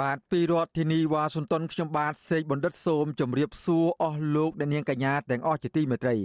[0.00, 6.16] បាទពីរដ្ឋធានីវ៉ាស៊ីនតោនខ្ញុំបាទសេកបណ្ឌិតសូមជម្រាបសួរអស់លោកអ្នកនាងកញ្ញាទាំងអស់ជាទីមេត្រី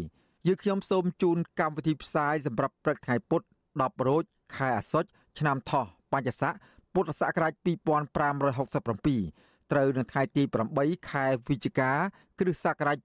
[0.48, 3.42] យើខ្ញុំសូមជូនកម្មវិធីផ្សាយសម្រាប់ព្រឹកថ្ងៃពុធ
[3.76, 4.24] 10រោច
[4.56, 5.10] ខែអាសត់
[5.40, 6.54] ឆ្នាំថោះបัญចស័ក
[6.94, 10.44] ពុទ្ធសករាជ2567ត្រូវនៅថ្ងៃទី
[10.76, 11.92] 8ខែវិច្ឆិកា
[12.40, 12.98] គ្រិស្តសករាជ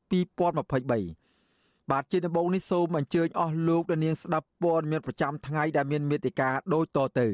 [0.73, 7.29] 2023បាទជាដំបូងនេះសូមអញ្ជើញអស់លោកអ្នកនាងស្ដាប់ព័ត៌មានប្រចាំថ្ងៃដែលមានមេត្តាដូចតទៅ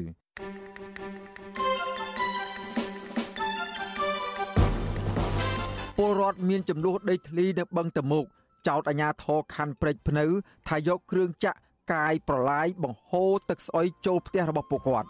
[6.01, 8.25] ពលរដ្ឋមានចំនួនដីធ្លីនៅបឹងតមុក
[8.67, 10.25] ចោតអាជ្ញាធរខណ្ឌព្រែកភ្នៅ
[10.67, 11.59] ថាយកគ្រឿងចាក់
[11.93, 15.09] កាយប្រឡាយបង្ហូរទឹកស្អុយចូលផ្ទះរបស់ពួកគាត់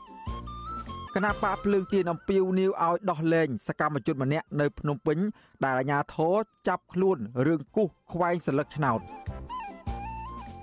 [1.15, 5.17] គណៈបកភ្លើងទៀនអំពីវនីវឲ្យដោះលែងសកម្មជនម្នាក់នៅភ្នំពេញ
[5.63, 6.35] ដែលអាជ្ញាធរ
[6.67, 7.17] ចាប់ខ្លួន
[7.47, 8.99] រឿងគូសខ្វែងសន្លឹកឆ្នោត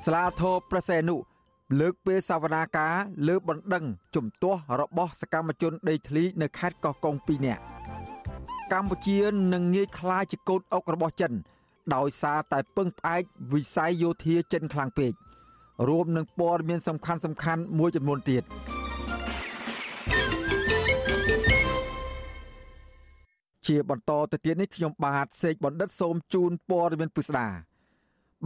[0.05, 1.17] ស្លាធរប្រសេនុ
[1.81, 2.95] លើកពេលសវនាការ
[3.29, 7.63] លើបណ្ដឹងជំទាស់របស់សកម្មជនដីធ្លីនៅខេត្តកោះកុង2នាក់
[8.72, 9.19] កម្ពុជា
[9.53, 11.33] នឹងងាយក្លាយជាកូនអុករបស់ចិន
[11.95, 15.12] ដោយសារតែពឹងផ្អែកវិស័យយោធាចិនខ្លាំងពេក
[15.89, 18.42] រួមនឹងព័ត៌មានសំខាន់សំខាន់មួយចំនួនទៀត
[23.67, 27.48] ជាបន្តទៅទៀតនេះខ្ញុំបាទសេកបណ្ឌិតសូមជូនព័ត៌មានពិស្ដា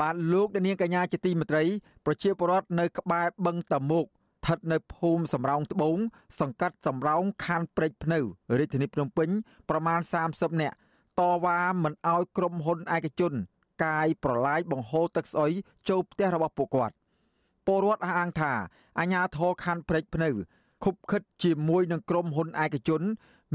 [0.01, 1.65] បាទលោកនាងកញ្ញាជាទីមេត្រី
[2.07, 4.07] ប្រជាពលរដ្ឋនៅក្បែរបឹងតាមុក
[4.41, 5.99] ស្ថិតនៅភូមិសំរោងត្បូង
[6.41, 8.19] សង្កាត់សំរោងខណ្ឌព្រែកភ្នៅ
[8.59, 9.29] រាជធានីភ្នំពេញ
[9.71, 10.77] ប្រមាណ30នាក់
[11.21, 13.33] តវ៉ាមិនអោយក្រុមហ៊ុនឯកជន
[13.85, 15.53] កាយប្រឡាយបង្ហូរទឹកស្អុយ
[15.89, 16.95] ចូលផ្ទះរបស់ពួកគាត់
[17.67, 18.53] ពលរដ្ឋអះអាងថា
[18.99, 20.29] អាញាធរខណ្ឌព្រែកភ្នៅ
[20.85, 23.03] ខុបខិតជាមួយនឹងក្រុមហ៊ុនឯកជន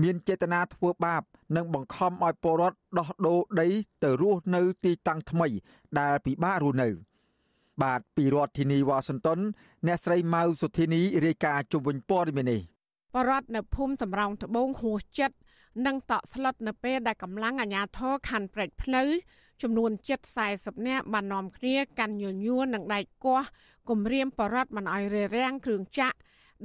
[0.03, 1.23] មានចេតនាធ្វើបាប
[1.55, 3.67] និងបង្ខំឲ្យពលរដ្ឋដោះដូរដី
[4.03, 5.47] ទៅរស់នៅទីតាំងថ្មី
[5.99, 6.89] ដែលពិបាករស់នៅ។
[7.83, 9.39] បាទពីរដ្ឋធានីវ៉ាស៊ីនតោន
[9.87, 12.61] អ្នកស្រីម៉ៅសុធានីរាយការណ៍ជុំវិញព័ត៌មាននេះ
[13.15, 15.37] បរដ្ឋនៅភូមិសំរោងត្បូងហួសចិត្ត
[15.85, 19.03] និងតក់ស្លុតនៅពេលដែលកម្លាំងអាជ្ញាធរខណ្ឌព្រែកភ្នៅ
[19.61, 19.91] ចំនួន
[20.39, 23.47] 740នាក់បាននាំគ្នាកាន់ញញួរនិងដែកគាស់
[23.89, 26.17] គម្រាមបរដ្ឋមិនឲ្យរារាំងគ្រឿងចាក់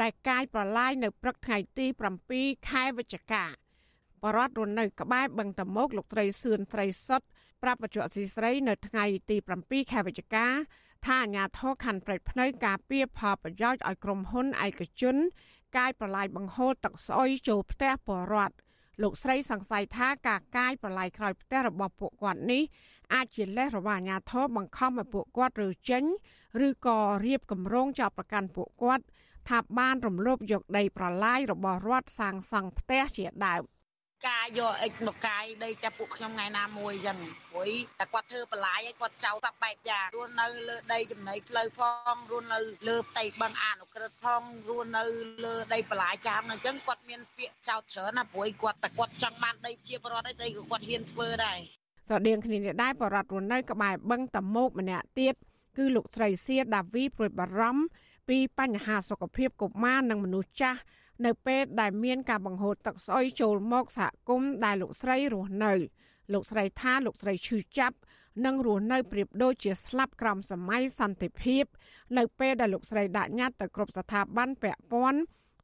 [0.03, 1.87] ដែលកាយប្រឡាយនៅព្រឹកថ្ងៃទី
[2.27, 3.45] 7ខែវិច្ឆិកា
[4.23, 7.23] បរដ្ឋរស់នៅក្បែរបឹងតមោកលោកត្រីសឿនត្រីសុត
[7.63, 10.47] ប្រាប់បច្ចុប្បន្នស៊ីស្រីនៅថ្ងៃទី7ខែវិច្ឆិកា
[11.07, 15.17] ថាអាញាធរខណ្ឌព្រែកភ្នៅការពៀផលប្រយោជន៍ឲ្យក្រុមហ៊ុនឯកជន
[15.77, 18.55] កាយប្រឡាយបង្ហូរទឹកស្អុយចូលផ្ទះពលរដ្ឋ
[19.03, 22.63] លោកស្រីសង្ស័យថាការកាយប្រឡាយក្រោយផ្ទះរបស់ពួកគាត់នេះ
[23.15, 26.05] អាចជាលេសរបស់អាញាធរបង្ខំឲ្យពួកគាត់រើចេញ
[26.67, 29.05] ឬក៏រៀបគម្រោងចោទប្រកាន់ពួកគាត់
[29.49, 33.63] ថាបានរំលោភយកដីប្រឡាយរបស់រដ្ឋសាងសង់ផ្ទះជាដើម។
[34.29, 37.19] ការយកអិចមកកាយដីតែពួកខ្ញុំថ្ងៃណាមួយអញ្ចឹង
[37.53, 41.81] ព្រោះតែគាត់ធ្វើបន្លាយឲ្យគាត់ចោលតាបែបយ៉ាងរស់នៅលើដីចំណីផ្លូវផ
[42.13, 42.59] ងរស់នៅ
[42.89, 45.05] លើផ្ទៃបឹងអនុក្រឹតផងរស់នៅ
[45.45, 51.59] លើដីបន្លាយចាមអញ្ចឹងគាត់មានពាក្យចោទច្រើនណាព្រោះគាត់តែគាត់ចង់បានដីជាបរដ្ឋអីស្អីក៏គាត់ហ៊ានធ្វើដែរ
[52.09, 55.35] ស្រដៀងគ្នានេះដែរបរដ្ឋរស់នៅក្បែរបឹងតមោកម្នាក់ទៀត
[55.77, 57.83] គឺលោកស្រីសៀដាវីព្រួយបារម្ភ
[58.29, 60.81] ពីបញ្ហាសុខភាពកុមារនិងមនុស្សចាស់
[61.27, 65.73] នៅពេលដែលមានការបង្ហូរទឹកស្អុយចូលមកសហគមន៍ដែលលោកស្រីរស់នៅ
[66.33, 67.97] លោកស្រីថាលោកស្រីឈឺចាប់
[68.45, 71.65] និងរស់នៅប្រៀបដូចជាស្លាប់ក្រោមសម័យសន្តិភាព
[72.19, 75.21] នៅពេលដែលលោកស្រីដាក់ញត្តិទៅគ្រប់ស្ថាប័នពាក់ព័ន្ធ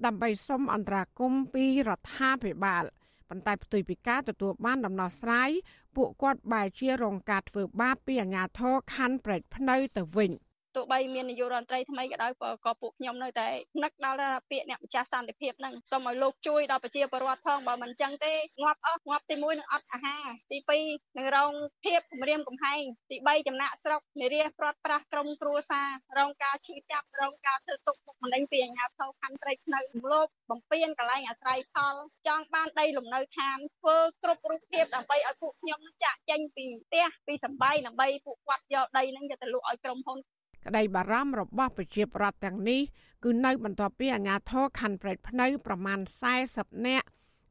[0.07, 2.85] ដើម្បីសុំអន្តរាគមន៍ពីរដ្ឋាភិបាល
[3.29, 5.51] ប៉ុន្តែផ្ទុយពីការទទួលបានដំណោះស្រាយ
[5.97, 10.31] ពួកគាត់បែរជារងការធ្វើបាបពីអាជ្ញាធរខណ្ឌព្រែកភ្នៅទៅវិញ។
[10.77, 12.33] ទោះបីមាននាយករដ្ឋមន្ត្រីថ្មីក៏ដោយ
[12.65, 13.49] ក៏ពួកខ្ញុំនៅតែ
[13.83, 20.59] នឹកដល់ពាក្យអ្នកម្ចាស់សន្តិភាពហ្នឹងសូមឲ្យលោកជួយដល់ប្រជាពលរដ្ឋផងបើមិនអញ្ចឹងទេងាប់អស់ងាប់ទី1នឹងអត់អាហារទី
[20.89, 21.53] 2នឹងរង
[21.85, 25.89] ភាពគម្រាមកំហែងទី3ចំណាក់ស្រុកនារាប្រត់ប្រាស់ក្រុមគ្រួសារ
[26.19, 29.81] រងការឈឺចាប់រងការធ្វើទុកបុកម្នេញពីអាជ្ញាធរខណ្ឌព្រៃភ្នៅ
[30.13, 31.95] លោកបំពេញកន្លែងអាស្រ័យផល
[32.27, 40.19] ចង់បានដីលំនៅឋានធ្វើគ្រប់រូបភាពដើម្បីឲ្យពួកខ្ញុំចាក់ចេញពីផ្ទះពីសំបីដើម្បីពួកគាត់យកដីនឹងទៅលក់ឲ្យក្រុមហ៊ុន
[40.67, 42.81] ក្តីបារម្ភរបស់ប្រជាពលរដ្ឋទាំងនេះ
[43.25, 45.99] គឺនៅបន្ទាប់ពីអាជ្ញាធរខណ្ឌព្រែកភ្នៅប្រមាណ
[46.43, 47.07] 40នាក់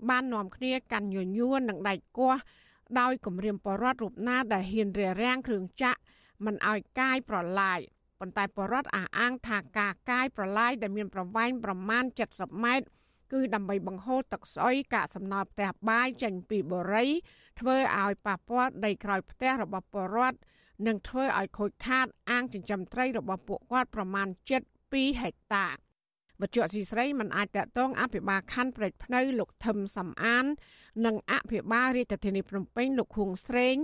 [0.09, 2.41] បាននាំគ្នាកាន់ញញួរនិងដែកគាស់
[2.99, 5.99] ដោយគម្រាមបរដ្ឋរូបណាដែលហ៊ានរារាំងគ្រឿងចាក់
[6.45, 7.79] មិនឲ្យកាយប្រឡាយ
[8.19, 12.03] ប៉ុន្តែបរដ្ឋអះអាងថាការកាយប្រឡាយដែលមានប្រវែងប្រមាណ
[12.33, 12.87] 70ម៉ែត្រ
[13.33, 17.09] គឺដើម្បីបង្ហូរទឹកស្អុយកាកសំណល់ផ្ទះបាយចេញពីបរិយ
[17.59, 20.37] ធ្វើឲ្យប៉ះពាល់ដីក្រោយផ្ទះរបស់ពលរដ្ឋ
[20.87, 24.27] និងធ្វើឲ្យខូចខាតអាងចិញ្ចឹមត្រីរបស់ពួកគាត់ប្រមាណ
[24.73, 25.67] 7.2ហិកតា
[26.41, 30.45] វត្ថុអសីស្រីមិនអាចតតងអភិបាលខណ្ឌព្រែកភ្នៅលោកថឹមសំអាន
[31.05, 33.75] និងអភិបាលរាជធានីភ្នំពេញលោកខួងស្រេង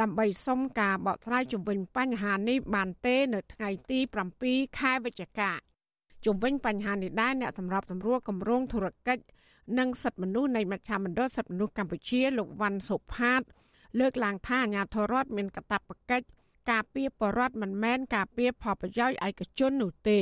[0.00, 3.98] ដើម្បីសុំការបកស្រាយជំវិញបញ្ហានេះបានទេនៅថ្ងៃទី
[4.38, 5.50] 7ខែវិច្ឆិកា
[6.26, 9.22] ជំវិញបញ្ហានេះដែរអ្នកសម្របសម្រួលគម្រោងធុរកិច្ច
[9.78, 13.42] និងសិទ្ធិមនុស្សនៃមជ្ឈមណ្ឌលសិទ្ធិមនុស្សកម្ពុជាលោកវ៉ាន់សុផាត
[14.00, 16.26] លើកឡើងថាអាញាធរដ្ឋមានកាតព្វកិច្ច
[16.70, 20.18] ការពារបរដ្ឋមិនមែនការពារផលប្រយោជន៍ឯកជននោះទេ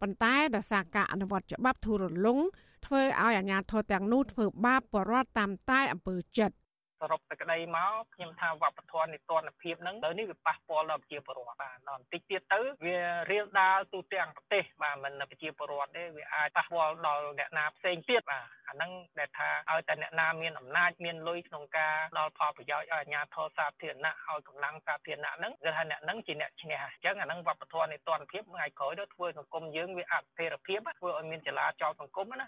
[0.00, 2.38] ប៉ុន្តែដោយសារការអនុវត្តច្បាប់ធូររលុង
[2.86, 6.54] ធ្វើឲ្យអាជ្ញាធរទាំងនោះធ្វើបាបបរដ្ឋតាមតែអំពើចិត្ត
[7.00, 12.98] សរុបសេចក្តីមកខ្ញុំថាវប្បធម៌នៃទនភាពហ្នឹងទៅនេះវាប៉ះពាល់ដល់ប្រជាពលរដ្ឋបាទដល់បន្តិចទៀតទៅវា
[13.30, 32.46] រៀលដាលទូទាំងប្រទេសបាទមិនប្រជាពលរដ្ឋទេវាអាចប៉ះពាល់ដល់អ្នកណាផ្សេងទៀតបាទអាហ្នឹងដែលថាឲ្យតែអ្នកណាមានអំណាចមានលុយក្នុងការដល់ផលប្រយោជន៍ឲ្យអាជ្ញាធរសាធារណៈឲ្យកម្លាំងសាធារណៈហ្នឹងគឺថាអ្នកហ្នឹងជាអ្នកឈ្នះអញ្ចឹងអាហ្នឹងវប្បធម៌នៃទនភាពថ្ងៃក្រោយទៅធ្វើសង្គមយើងវាអស្ថិរភាពធ្វើឲ្យមានចលាចលសង្គមណា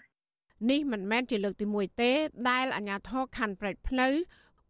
[0.69, 2.11] នេះមិនមែនជាលើកទី1ទេ
[2.49, 4.07] ដែលអាជ្ញាធរខណ្ឌព្រែកភ្នៅ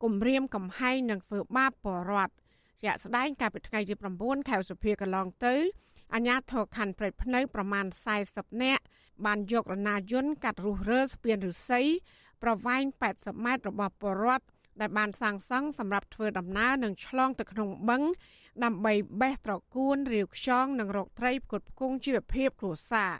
[0.03, 2.33] គំរាមកំហែងនិងធ្វើបាបបរដ្ឋ
[2.83, 5.56] ជាក់ស្ដែងកាលពីថ្ងៃទី9ខែសុភាកន្លងទៅ
[6.13, 7.86] អាជ្ញាធរខណ្ឌព្រែកភ្នៅប្រមាណ
[8.24, 8.83] 40នាក់
[9.25, 11.81] បានយករណាយន្តកាត់រុះរើស្ពានឫស្សី
[12.44, 12.83] ប្រវែង
[13.13, 14.45] 80ម៉ែត្ររបស់បរដ្ឋ
[14.81, 18.01] ដែលបានសាងសង់សម្រាប់ធ្វើដំណើរនិងឆ្លងទៅក្នុងបឹង
[18.63, 23.13] ដើម្បីបេះត្រកួនរាវខ្យងនិងរកត្រីផ្គត់ផ្គង់ជីវភាពគ្រួសារ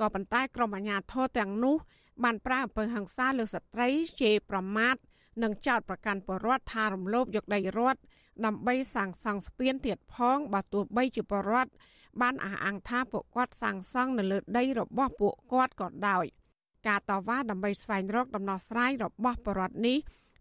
[0.00, 1.76] ក៏ប៉ុន្តែក្រុមអាជ្ញាធរទាំងនោះ
[2.24, 3.88] បានប្រើអំពើហិង្សាលើស្ត្រី
[4.20, 4.96] ជេរប្រមាថ
[5.42, 8.00] និងចោតប្រកាន់បរដ្ឋថារំលោភយកដីរដ្ឋ
[8.44, 11.70] ដើម្បីសាងសង់ស្ពានទៀតផងបើទោះបីជាបរដ្ឋ
[12.20, 16.24] បានអះអាងថាពួកគាត់សាងសង់នៅលើដីរបស់ពួកគាត់ក៏ដោយ
[16.88, 19.98] ការតវ៉ាដើម្បីស្វែងរកដំណោះស្រាយរបស់បរដ្ឋនេះ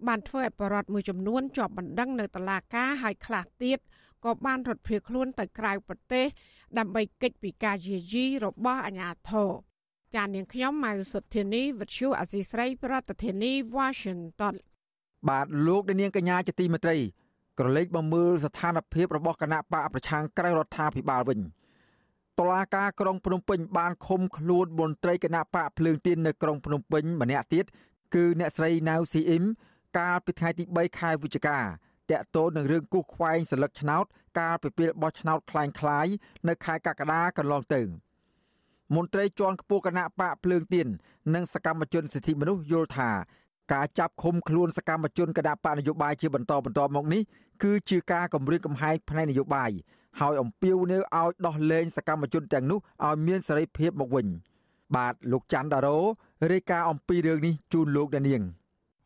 [0.08, 3.80] បានធ្វើឲ្យបរដ្ឋមួយចំនួនជាប់បណ្ដឹងនៅតុលាការហើយខ្លះទៀត
[4.26, 6.26] ក៏បានរត់ភៀសខ្លួនទៅក្រៅប្រទេស
[6.78, 9.50] ដើម្បីគេចពីការយាយីរបស់អាជ្ញាធរ
[10.15, 14.55] ចាននាងខ្ញុំម៉ៅសុធានីវិទ្យុអសីស្រីប្រធានាធិបតី Washington
[15.29, 16.97] បាទលោកនាងកញ្ញាជាទីមេត្រី
[17.59, 21.41] ក្រឡេកមកមើលស្ថានភាពរបស់គណៈបកប្រឆាំងក្រៅរដ្ឋាភិបាលវិញ
[22.39, 27.65] តឡាការក្រុងភ្នំពេញបានឃុំខ្លួនមន្ត្រីគណៈបកភ្លើងទៀននៅក្រុងភ្នំពេញម្នាក់ទៀត
[28.15, 29.45] គឺអ្នកស្រីណៅស៊ីអ៊ីម
[29.99, 31.59] កាលពីថ្ងៃទី3ខែវិច្ឆិកា
[32.11, 34.05] តាក់ទងនឹងរឿងគូសខ្វែងសន្លឹកឆ្នោត
[34.39, 36.13] កាលពីពេលបោះឆ្នោតคล้ายៗ
[36.49, 37.83] នៅខែកក្កដាកន្លងទៅ
[38.94, 40.88] មន្ត្រីជាន់ខ្ពស់គណៈបកភ្លើងទៀន
[41.34, 43.10] និងសកម្មជនសិទ្ធិមនុស្សយល់ថា
[43.74, 47.22] ការចាប់ឃុំខ្លួនសកម្មជនគណៈបកនយោបាយជាបន្តបន្ទាប់មកនេះ
[47.64, 49.72] គឺជាការគម្រាមកំហែងផ្នែកនយោបាយ
[50.20, 54.28] ហើយអំពាវនាវឲ្យដោះលែងសកម្មជនទាំងនោះឲ្យមានសេរីភាពមកវិញ
[54.96, 55.98] បាទលោកច័ន្ទដារ៉ូ
[56.52, 58.42] រាយការណ៍អំពីរឿងនេះជូនលោកដានាង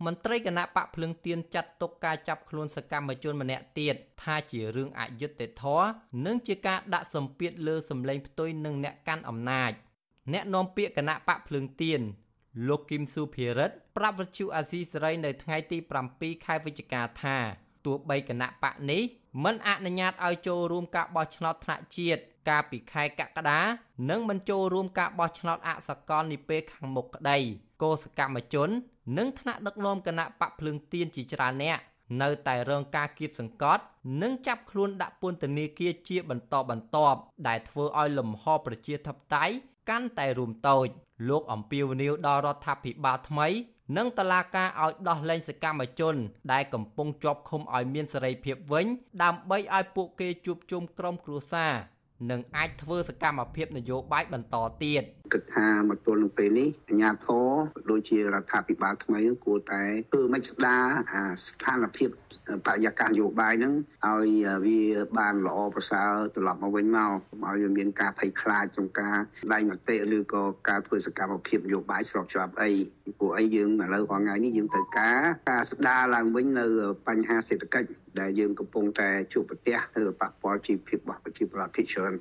[0.06, 5.88] មន្ត្រីគណៈបកភ្លឹងទៀនចាត់ទុកការចាប់ខ្លួនសកម្មជនម្នាក់ទៀតថាជារឿងអយុត្តិធម៌
[6.26, 9.72] និងជាការដាក់សម្ពាធលើសម្លេងផ្ទុយនឹងអ្នកកាន់អំណាច
[10.34, 12.02] អ្នកនាំពាក្យគណៈបកភ្លឹងទៀន
[12.68, 15.78] លោកគឹមសុភិរិទ្ធប្រាប់វិទ្យុអាស៊ីសេរីនៅថ្ងៃទី
[16.12, 17.38] 7ខែវិច្ឆិកាថា
[17.86, 19.02] ទោះបីគណៈបកនេះ
[19.44, 23.62] មិនអនុញ្ញាតឲ្យចូលរួមការបោះឆ្នោតថ្នាក់ជាតិកាលពីខែកក្កដា
[24.10, 27.38] និងមិនចូលរួមការបោះឆ្នោតអសកលនាពេលខាងមុខក្តី
[27.82, 28.70] គោសកម្មជន
[29.18, 31.80] និងថ្នាក់ដឹកនាំគណៈបកភ្លើងទៀនជាច្រើនអ្នក
[32.22, 33.84] នៅតែរងការគៀបសង្កត់
[34.22, 39.56] និងចាប់ខ្លួនដាក់ពន្ធនាគារជាបន្តបន្ទាប់ដែលធ្វើឲ្យលំហប្រជាធិបតេយ្យ
[39.90, 40.88] កាន់តែរួមតូច
[41.30, 43.48] លោកអំពីវនីវដល់រដ្ឋាភិបាលថ្មី
[43.98, 46.16] និងតឡាការឲ្យដោះលែងសកម្មជន
[46.52, 48.86] ដែលកំពុងជាប់ឃុំឲ្យមានសេរីភាពវិញ
[49.24, 51.74] ដើម្បីឲ្យពួកគេជួបជុំក្រុមគ្រួសារ
[52.32, 57.48] និងអាចធ្វើសកម្មភាពនយោបាយបន្តទៀត គិតថាមកទល់នឹងពេលនេះអាជ្ញាធរ
[57.92, 62.10] ដូចជារដ្ឋាភិបាលថ្មីគួរតែធ្វើមិនស្ដារអាស្ថានភាព
[62.66, 63.74] បរិយាកាសនយោបាយហ្នឹង
[64.06, 64.80] ឲ្យវា
[65.18, 67.12] បានល្អប្រសើរត្រឡប់មកវិញមក
[67.46, 69.18] ឲ្យវាមានការភ័យខ្លាចក្នុងការ
[69.54, 72.72] ដែងមតិឬក៏ការធ្វើសកម្មភាពនយោបាយស្របច្បាប់អី
[73.20, 75.20] ព្រោះអីយើងឥឡូវថ្ងៃនេះយើងត្រូវការ
[75.52, 76.66] ការស្ដារឡើងវិញនៅ
[77.08, 82.14] បញ្ហាសេដ្ឋកិច្ចដែលយើងកំពុងតែជួបប្រទះទៅប៉ះពាល់ជីវភាពរបស់ប្រជាពលរដ្ឋភាគច្រើន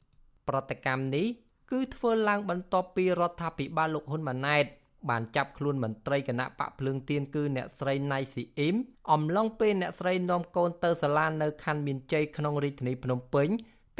[0.48, 1.26] ប្រតិកម្មនេះ
[1.70, 4.64] គឺធ្វើឡើងបន្ទាប់ពីរដ្ឋាភិបាលលោកហ៊ុនម៉ាណែត
[5.10, 8.76] បានចាប់ខ្លួនមន្ត្រីគណៈបកភ្លើងទៀនគឺអ្នកស្រីណៃស៊ីអ៊ីម
[9.12, 13.48] អំឡុងពេលអ្នកស្រីនាំកូនទៅសាលានៅខណ្ឌមានជ័យក្នុងរាជធានីភ្នំពេញ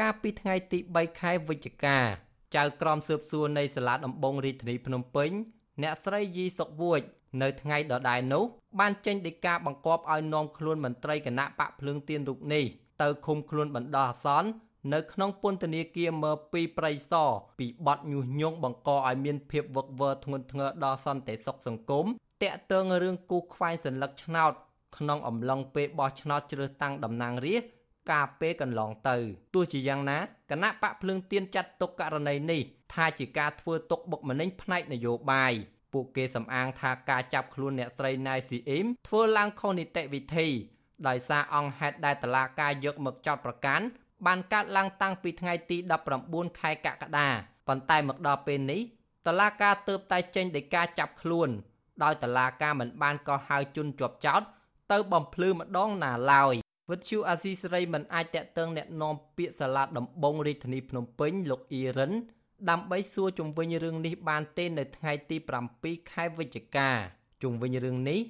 [0.01, 1.99] កាលពីថ្ងៃទី3ខែវិច្ឆិកា
[2.57, 5.31] ចៅក្រមស៊ើបសួរនៃសាលាដំបងរាជធានីភ្នំពេញ
[5.83, 7.01] អ្នកស្រីយីសុកវួច
[7.43, 8.45] នៅថ្ងៃដដែលនោះ
[8.81, 12.65] បានចេញដីកាបង្គាប់ឲ្យនាំខ្លួនមន្ត្រីគណៈបកភ្លើងទៀនរូបនេះ
[13.03, 14.49] ទៅឃុំខ្លួនបណ្ដោះអាសន្ន
[14.93, 17.15] នៅក្នុងពន្ធនាគារមើពីប្រៃស
[17.59, 22.07] ពីបទញុះញង់បង្កឲ្យមានភាពវឹកវរធ្ងន់ធ្ងរដល់សន្តិសុខសង្គម
[22.43, 24.53] តាក់ទងរឿងគូខ្វែងសញ្ញាឆ្នោត
[24.97, 27.71] ក្នុងអំឡុងពេលបោះឆ្នោតជ្រើសតាំងតំណាងរាស្ត្រ
[28.11, 29.17] កាលពេលកន្លងទៅ
[29.55, 30.19] ទោះជាយ៉ាងណា
[30.51, 32.61] គណៈបកភ្លើងទៀនចាត់ទុកករណីនេះ
[32.95, 35.53] ថាជាការធ្វើទុកបុកម្នេញផ្នែកនយោបាយ
[35.93, 40.49] ពួកគេសំអាងថាការចាប់ខ្លួនអ្នកស្រីណៃស៊ីអ៊ីមធ្វើឡើងខុសនីតិវិធី
[41.09, 43.85] ដោយសារអង្គហេតុដែលតឡាការយកមកចោទប្រកាន់
[44.27, 45.77] បានកើតឡើងតាំងពីថ្ងៃទី
[46.19, 47.29] 19ខែកក្កដា
[47.67, 48.81] ប៉ុន្តែមកដល់ពេលនេះ
[49.27, 51.49] តឡាការទើបតែចេញដីកាចាប់ខ្លួន
[52.03, 54.43] ដោយតឡាការមិនបានកោះហៅជនជាប់ចោត
[54.93, 56.55] ទៅបំភ្លឺម្ដងណាឡើយ
[56.91, 62.13] វិទ្យុអាស៊ីសេរីមិនអាចតាក់ទងអ្នកនាំពាក្យសាលាដំបងរាជធានីភ្នំពេញលោកអ៊ីរិន
[62.71, 65.37] ដើម្បីសួរជំវិញរឿងនេះបានទេនៅថ្ងៃទី
[65.75, 66.91] 7ខែវិច្ឆិកា
[67.43, 68.21] ជំវិញរឿងនេះ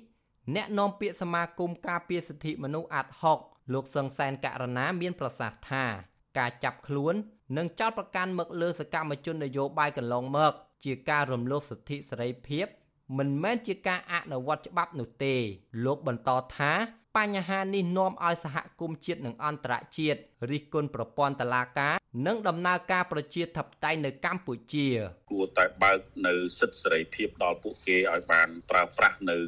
[0.54, 3.38] អ្នកនាំពាក្យសមាគមការពារសិទ្ធិមនុស្សអាត់ហុក
[3.72, 5.84] លោកសង្សានករណាមានប្រសាសន៍ថា
[6.38, 7.14] ការចាប់ខ្លួន
[7.56, 10.52] និងចោទប្រកាន់មកលើសកម្មជននយោបាយកន្លងមក
[10.84, 12.66] ជាការរំលោភសិទ្ធិសេរីភាព
[13.18, 15.34] មិនមែនជាការអនុវត្តច្បាប់នោះទេ
[15.84, 16.72] លោកបន្តថា
[17.16, 21.94] បញ្ហានេះនាំឲ្យសហគមន៍ជាតិនិងអន្តរជាតិរិះគន់ប្រព័ន្ធតុលាការ
[22.26, 24.86] និងដំណើរការប្រជាធិបតេយ្យនៅកម្ពុជា
[25.30, 29.38] គួរតែបើកនៅសិទ្ធិសេរីភាពដល់ពួកគេឲ្យបានប្រើប្រាស់នៅ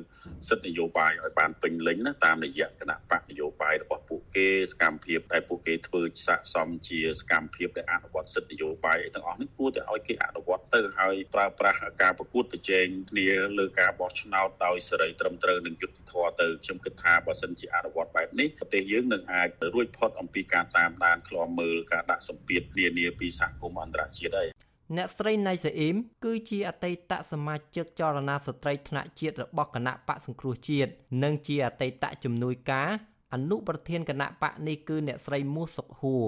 [0.49, 24.49] សិទ្ធិនយោបាយឲ្យបានពេញលេញណាតាមរយៈគណៈបកនយោបាយរបស់ពួកគេសកម្មភាពដែលពួកគេធ្វើស័កសមជាសកម្មភាពដែលអនុវត្តសិទ្ធិនយោបាយអីទាំងអស់នេះគួរតែឲ្យគេអនុវត្តទៅហើយប្រើប្រាស់ការប្រកួតប្រជែងគ្នាលើការបោះឆ្នោតដោយសេរីត្រឹមត្រូវនិងយុត្តិធម៌ទៅខ្ញុំគិតថាបើសិនជាអនុវត្តបែបនេះប្រទេសយើងនឹងអាចរួចផុតអំពីការតាមដានឃ្លាំមើលការដាក់សម្ពាធនានាពីសហគមន៍អន្តរជាតិហើយ
[24.97, 30.91] អ្នកស្រីណៃសាអ៊ីមគឺជាអតីតសមាជិកចលនាស្ត្រីថ្នាក់ជាតិរបស់គណៈបកសង្គ្រោះជាតិ
[31.23, 32.91] និងជាអតីតជំនួយការ
[33.35, 36.27] អនុប្រធានគណៈបកនេះគឺអ្នកស្រីមូសុកហួរ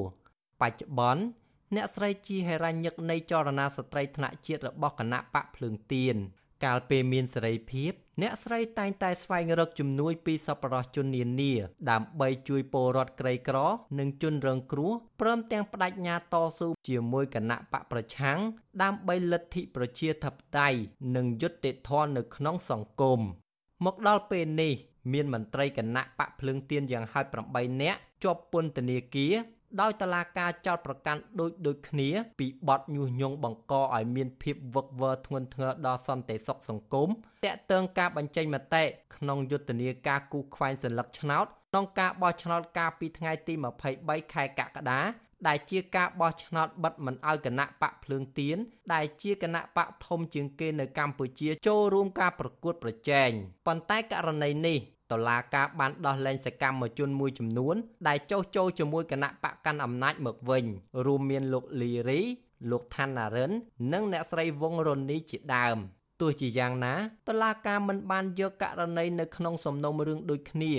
[0.60, 1.22] បច្ចុប្បន្ន
[1.76, 6.16] អ្នកស្រីជាហេរញ្ញិកនៃចលនាស្ត្រីថ្នាក់ជាតិរបស់គណៈបកភ្លើងទៀន
[6.64, 11.52] កាលពេលមានសេរីភាព អ្នកស្រីតែងតែស្វែងរកជំនួយពីសប្បុរសជននានា
[11.90, 13.59] ដើម្បីជួយពលរដ្ឋក្រីក្រ
[13.99, 18.38] និងជនរងគ្រោះព្រមទាំងបដិញ្ញាតស៊ូជាមួយគណៈបកប្រឆាំង
[18.83, 20.78] ដើម្បីលទ្ធិប្រជាធិបតេយ្យ
[21.16, 23.21] និងយុត្តិធម៌នៅក្នុងសង្គម
[23.85, 24.73] មកដល់ពេលនេះ
[25.12, 29.35] មានមន្ត្រីគណៈបកភ្លើងទៀនយ៉ាងហោច8នាក់ជាប់ពន្ធនាគារ
[29.80, 32.08] ដោយតឡាការចោតប្រកាន់ដូចដូចគ្នា
[32.40, 37.08] ពីបទញុះញង់បង្កឲ្យមានភាពវឹកវរធ្ងន់ធ្ងរដល់សន្តិសុខសង្គម
[37.44, 38.84] តាក់ទងការបញ្ចេញមតិ
[39.16, 43.54] ក្នុងយុទ្ធនាការគូខ្វែងសន្លឹកឆ្នោតក្នុងការបោះឆ្នោតកាលពីថ្ងៃទី
[43.94, 45.00] 23ខែកក្កដា
[45.48, 48.56] ដែលជាការបោះឆ្នោតបិទមិនឲ្យគណៈបកភ្លើងទៀន
[48.94, 53.30] ដែលជាគណៈបកធំជាងគេនៅកម្ពុជាចូលរួមការប្រកួតប្រជែង
[53.66, 54.78] ប៉ុន្តែករណីនេះ
[55.12, 57.75] តុលាការបានដោះលែងសកម្មជនមួយចំនួន
[58.09, 60.64] ដែលចុះចូលជាមួយគណៈបកកាន់អំណាចមកវិញ
[61.07, 62.21] រួមមានលោកលីរី
[62.71, 63.50] លោកឋានារិន
[63.92, 65.78] និងអ្នកស្រីវងរ៉ូនីជាដើម
[66.21, 66.95] ទោះជាយ៉ាងណា
[67.28, 70.73] តឡាការមិនបានយកករណីនៅក្នុងសំណុំរឿងដូចគ្នា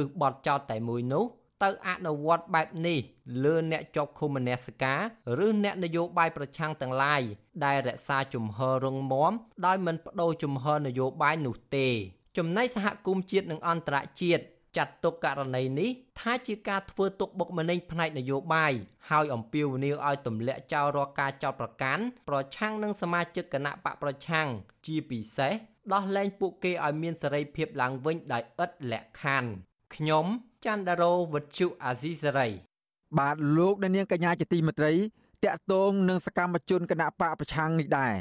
[0.00, 1.24] ឬបទចោទតែមួយនោះ
[1.62, 2.98] ទៅអនុវត្តបែបនេះ
[3.44, 5.00] លើអ្នកជាប់ឃុំមនសិការ
[5.44, 7.22] ឬអ្នកនយោបាយប្រឆាំងទាំងឡាយ
[7.64, 9.32] ដែលរក្សាជំហររងមាំ
[9.66, 11.88] ដោយមិនបដូរជំហរនយោបាយនោះទេ
[12.36, 14.44] ចំណែកសហគមន៍ជាតិនិងអន្តរជាតិ
[14.76, 18.72] ចាត់ទុកករណីនេះថាជាការធ្វើទុកបុកម្នេញផ្នែកនយោបាយ
[19.10, 24.46] ហើយអំពាវនាវឲ្យទម្លាក់ចោលរាល់ការចោទប្រកាន់ប្រឆាំងនឹងសមាជិកគណៈបកប្រឆាំង
[24.86, 25.52] ជាពិសេស
[25.92, 29.50] ដោះលែងពួកគេឲ្យមានសេរីភាពឡើងវិញដោយឥតលក្ខខណ្ឌ
[29.94, 30.26] ខ្ញុំ
[30.64, 32.48] ច័ន្ទដារោវុទ្ធុអាស៊ីសេរី
[33.18, 34.94] បាទលោកអ្នកនាងកញ្ញាជាទីមេត្រី
[35.44, 38.14] តកតងនឹងសកម្មជនគណៈបកប្រឆាំងនេះដែរ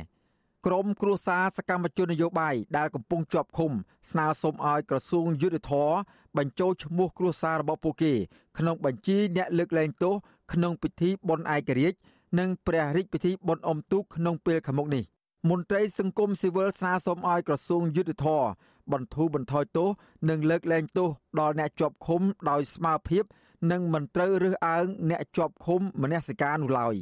[0.66, 3.72] ក្រមគ្រួសារសកម្មជននយោបាយដែលកំពុងជាប់ឃុំ
[4.12, 8.14] ស្នើសុំឲ្យក្រសួងយុទ្ធភ័ពបញ្ចូលឈ្មោះគ្រួសាររបស់ពួកគេ
[8.58, 10.14] ក្នុងបញ្ជីអ្នកលើកលែងទោស
[10.54, 11.98] ក្នុងពិធីបុណ្យឯករាជ្យ
[12.40, 15.04] និងព្រះរាជពិធីបុណ្យអុំទូកក្នុងពេលខាងមុខនេះ
[15.50, 18.44] មន្ត្រីសង្គមស៊ីវិលស្នើសុំឲ្យក្រសួងយុទ្ធភ័ព
[18.92, 19.90] បន្ធូរបន្ថយទោស
[20.30, 21.08] និងលើកលែងទោស
[21.40, 23.24] ដល់អ្នកជាប់ឃុំដោយស្មារភាព
[23.72, 26.96] និងមិនត្រូវរើសអើងអ្នកជាប់ឃុំមនសិការនោះឡើយ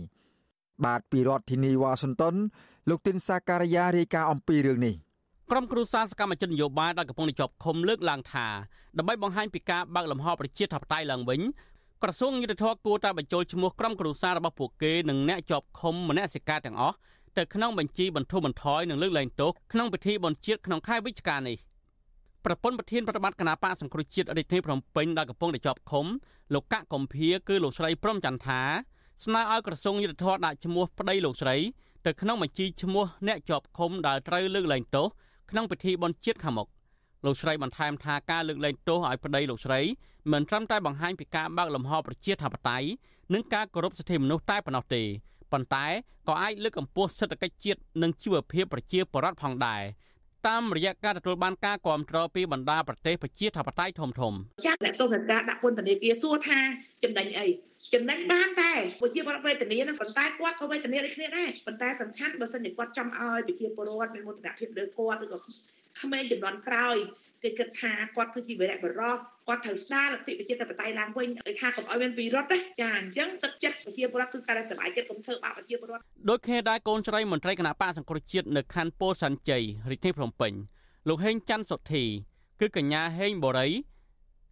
[0.85, 2.35] បាទពីរដ្ឋធានីវ៉ាស៊ីនតោន
[2.89, 4.95] លោកទីនសាការីយ៉ារាយការណ៍អំពីរឿងនេះ
[5.51, 8.47] ក្រុមគ្រូសាសកម្មជននយោបាយដែលកំពុងជាប់ឃុំលើកឡើងថា
[8.97, 11.41] ដើម្បីបង្ហាញពីការបើកលំហប្រជាធិបតេយ្យឡើងវិញ
[12.03, 16.95] ក្រសួងយុទ្ធភ័ពគួរតែបញ្ចូលឈ្មោះក្រុមគ្រូសារបស់ពួកគេនិងអ្នកជាប់ឃុំមនសិការទាំងអស់
[17.37, 21.57] ទៅក្នុងបញ្ជីបន្ធូរបន្ថយនិងលើកលែងទោសក្នុងពិធីបុណ្យជាតិក្នុងខែវិច្ឆិកានេះ
[22.45, 26.05] ប្រពន្ធប្រធានប្រតិបត្តិគណៈបកសង្គ្រោះជាតិរាជធានីភ្នំពេញដែលកំពុងតែជាប់ឃុំ
[26.53, 28.61] លោកកកកំភៀគឺលោកស្រីព្រំចន្ទថា
[29.25, 31.57] ស្នើឲ្យក្រសួងយុទ្ធភ័ពដាក់ឈ្មោះប្តីលោកស្រី
[32.05, 35.07] ទៅក្នុងបញ្ជីឈ្មោះអ្នកជាប់ឃុំដែលត្រូវលើកលែងទោស
[35.51, 36.67] ក្នុងពិធីបុណ្យជាតិខាងមុខ
[37.25, 39.79] លោកស្រីបន្ថែមថាការលើកលែងទោសឲ្យប្តីលោកស្រី
[40.31, 42.87] មិនត្រឹមតែបង្ហាញពីការបើកលំហប្រជាធិបតេយ្យ
[43.33, 45.03] និងការគោរពសិទ្ធិមនុស្សតែប៉ុណ្ណោះទេ
[45.51, 45.85] ប៉ុន្តែ
[46.27, 49.81] ក៏អាចលើកកម្ពស់សេដ្ឋកិច្ចជាតិនិងជីវភាពប្រជាពលរដ្ឋផងដែរ
[50.47, 54.33] តាមរយៈការទទួលបានការគ្រប់គ្រងពីបណ្ដាប្រទេសប្រជាធិបតេយ្យធំធំ
[54.65, 56.59] ចាត់អ្នកទោសអ្នកដាក់ពន្ធនាគារសួរថា
[57.03, 57.47] ចំណេញអី
[57.93, 65.37] ចំណេញបានតែប្រជាពលរដ្ឋវេទនានឹងប៉ុន្តែគាត់ក៏វេទនាដូចគ្នាដែរប៉ុន្តែសំខាន់បើសិនជាគាត់ចង់ឲ្យប្រជាពលរដ្ឋមានមោទនភាពលើគាត់ឬក៏
[65.99, 66.97] ក្មេងចំនួនក្រោយ
[67.43, 69.15] គេគិតថាគាត់គឺជាវីរៈបរោះ
[69.47, 80.53] គាត់ត្រូវស្ដារលទ្ធិប្រជាធិបតេយ្យឡើងវិញឲ្យថាកុំឲ្យមានវិរុទ្ធណាចាអញ្ចឹងទឹកចិត្តប្រជាពលរដ្ឋគឺការសប្បាយចិត្តកុំធ្វើបាបប្រជាពលរដ្ឋដូចគ្នាដែរកូនស្រីមន្ត្រីគណៈបកសង្គ្រោះជាតិនៅខណ្ឌពោធិ៍សែនជ័យរាជធានីភ្នំពេញ
[81.07, 82.03] លោកហេងច័ន្ទសុធី
[82.59, 83.69] គឺកញ្ញាហេងបូរី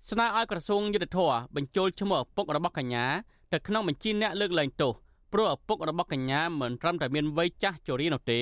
[0.10, 3.06] ស្នើឲ្យក្រសួងយុទ្ធភ័ពបញ្ចូលឈ្មោះឪពុករបស់កញ្ញា
[3.54, 4.94] ទៅក្នុងបញ្ជីអ្នកលើកលែងទោស
[5.34, 8.40] ព្រោះឪពុករបស់កញ្ញាមិនត្រឹមតែមានវ័យចាស់ជរានោះទេ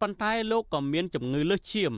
[0.00, 1.92] ប៉ុន្តែលោកក៏មានជំងឺលើសឈាម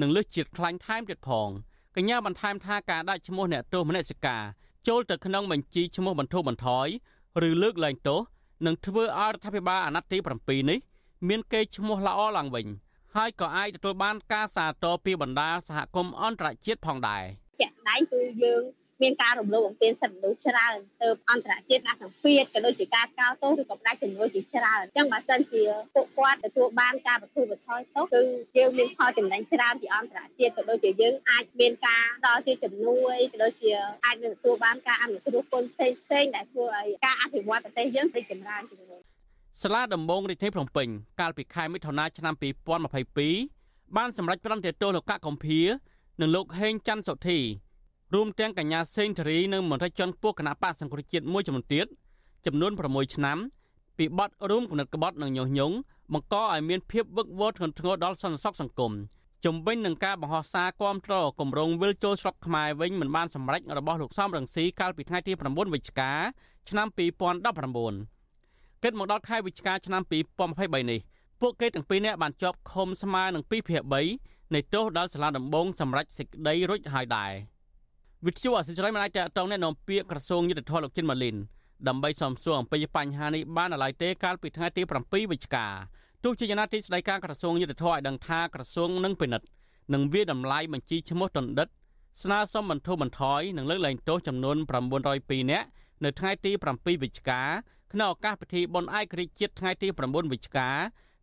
[0.00, 1.48] និងលើសជាតិខ្លាញ់ថែមទៀតផង
[1.96, 4.42] កញ្ញាបន្ថែមថាការដាក់ឈ្មោះអ្នកទោសមនសិការ
[4.88, 6.86] ចូលទៅក្នុងបញ្ជីឈ្មោះបន្ធូរបន្ថយ
[7.48, 8.20] ឬលើកលែងទោស
[8.66, 10.78] នឹងធ្វើឲ្យរដ្ឋាភិបាលអាណត្តិទី7នេះ
[11.28, 12.66] មានកេរ្តិ៍ឈ្មោះល្អឡើងវិញ
[13.16, 17.24] ហើយក៏អាចទទួលបានការសាទរពីបណ្ដាសហគមន៍អន្តរជាតិផងដែរ
[17.60, 18.62] ជាក់ស្ដែងគឺយើង
[19.02, 25.62] មានការរំលោភបំពានសិទ្ធិមនុស្សច្រើនទៅអន្តរជាតិដាក់សម្ពាធក៏ដូចជាការកោតទោសឬក៏ផ្ដាច់ចំនួនជាច្រើនអញ្ចឹងបើសិនជា
[25.94, 28.20] ពួកគាត់ទទួលបានការបទូបថយទោសគឺ
[28.56, 33.70] យើងមានផលចំណេញច្រើនពីអន្តរជាតិក៏ដូចជាយើងអាចមានការដល់ជាជំនួយក៏ដូចជា
[34.04, 39.00] អាចមានទទួលបានការអនុគ្រោះគុណផ្សេងផ្សេងដែលធ្វើឲ្យការអភិវឌ្ឍប្រទេសយើងរីកចម្រើនជាងមុន
[39.62, 40.88] សាលាដំបងរាជធានីភ្នំពេញ
[41.20, 45.60] កាលពីខែមិថុនាឆ្នាំ2022បានសម្រេចប្រន្ទាទោសលោកកកកំភៀ
[46.20, 47.38] និងលោកហេងច័ន្ទសុធី
[48.14, 51.86] រួមទាំងកញ្ញាសេងធារីនិងមន្ត្រីជាន់ខ្ពស់គណៈបកសង្គ្រោះជាតិមួយចំនួនទៀត
[52.46, 53.38] ចំនួន6ឆ្នាំ
[53.98, 55.74] ពីបទរួមគំនិតក្បត់និងញុះញង់
[56.12, 58.92] បង្កឲ្យមានភាពវឹកវរធ្ងន់ធ្ងរដល់សន្តិសុខសង្គម
[59.44, 66.12] ជំវិញនឹងការបង្ហោះសារគាំទ្រគម្រោងវិលចូលស្រុកខ្មែរវិញមិនបានសម្រេចរបស់លោកសំរងស៊ីកាលពីថ្ងៃទី9វិច្ឆិកា
[66.68, 66.86] ឆ្នាំ
[68.16, 71.00] 2019គិតមកដល់ខែវិច្ឆិកាឆ្នាំ2023នេះ
[71.40, 73.82] ពួកគេទាំងពីរនាក់បានជាប់ឃុំស្មើនឹង2ភាគ
[74.16, 77.32] 3នៃទោសដល់សាលាដំបងសម្រេចសេចក្តីរួចហើយដែរ។
[78.25, 81.35] វិទ្យុអសិរ័យមិនអាចតតងแนะនាំពាក្យក្រសួងយុទ្ធភ័ពលោកចិនម៉ាលីន
[81.87, 85.67] ដើម្បីសំសួរអំពីបញ្ហានេះបានឡើយទេកាលពីថ្ងៃទី7វិច្ឆិកា
[86.23, 89.47] ទោះជាយ៉ាងណាទីស្តីការក្រសួងយុទ្ធភ័ពឲ្យដឹងថាក្រសួងនឹងពិនិត្យ
[89.93, 91.67] និងវាតម្លៃបញ្ជីឈ្មោះតណ្ឌិត
[92.23, 94.57] ស្នើសុំបន្ធូរបន្ថយនិងលើកលែងទោសចំនួន
[95.03, 95.67] 902នាក់
[96.03, 97.41] នៅថ្ងៃទី7វិច្ឆិកា
[97.93, 100.69] ក្នុងឱកាសពិធីបុណ្យឯករាជ្យជាតិថ្ងៃទី9វិច្ឆិកា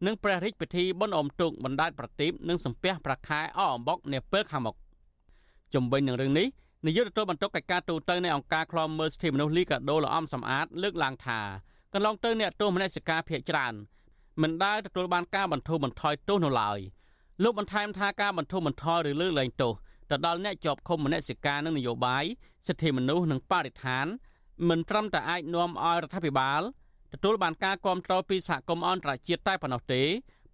[0.06, 4.76] និងព្រះរាជពិធីបុណ្យអុំទូកបណ្ដាច់ប្រទីបនិងសំពះព្រះខែអកអំបុកនាពេលខាងមុខ
[5.74, 6.46] ជំវិញនឹងរឿងនេះ
[6.85, 11.39] នាយកទទួលបន្ទុកកិច្ចការទូតទៅនៃអង្គការឃ្លាំមើលសិទ្ធិមនុស្សលីកាដូលអំសំអាតលើកឡើងថា
[11.93, 13.73] កន្លងទៅអ្នកទោសមនសិការភ័យច្រើន
[14.41, 16.79] មិនដែលទទួលបានការបន្ធូរបន្ថយទោសនៅឡើយ
[17.43, 19.73] លោកបន្ថែមថាការបន្ធូរបន្ថយឬលើកលែងទោស
[20.09, 22.23] ទៅដល់អ្នកជាប់ឃុំមនសិការនិងនយោបាយ
[22.67, 24.05] សិទ្ធិមនុស្សនិងបរិស្ថាន
[24.69, 26.61] មិនត្រឹមតែអាចនាំឲ្យរដ្ឋាភិបាល
[27.13, 30.03] ទទួលបានការគ្រប់គ្រងពីសហគមន៍អន្តរជាតិតែប៉ុណ្ណោះទេ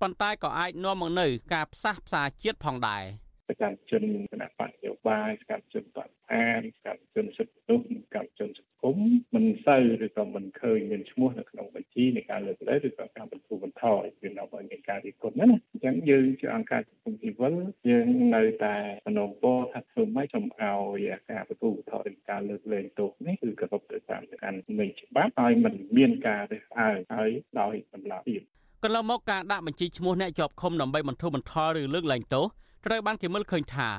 [0.02, 3.31] ប៉ុន្តែក៏អាចនាំមកនូវការផ្សះផ្សាជាតិផងដែរ។ស
[3.62, 8.98] កម្មជនគណៈបកនយោបាយសកម្មជនបដអានសកម្មជនសិទ្ធិមនុស្សសកម្មជនសង្គម
[9.36, 17.54] មិនសូវឬក៏មិនឃើញមានឈ្មោះនៅក្នុងបញ្ជីនៃការលើកលែងឬក៏ការបន្ធូរបន្ថយវានៅឲ្យមានការរិះគន់ណាអញ្ចឹងយើងជាអង្គការសង្គមស៊ីវិល
[17.90, 28.42] យើងនៅតែសំណូមពរថាធ្វើម៉េចសូមឲ្យការបន្ធូរបន្ថយការលើកលែងទោសនេះគឺគោរពទៅតាមការនៃច្បាប់ហើយមិនមានការរើសអើងហើយដោយតម្លាភាព
[28.84, 32.46] កន្លងមកការដាក់បញ្ជីឈ្មោះអ្នកជាប់ឃុំដើម្បីបន្ធូរបន្ថយឬលើកលែងទោស
[32.86, 33.89] ត្រូវបានគេមើលឃើញថា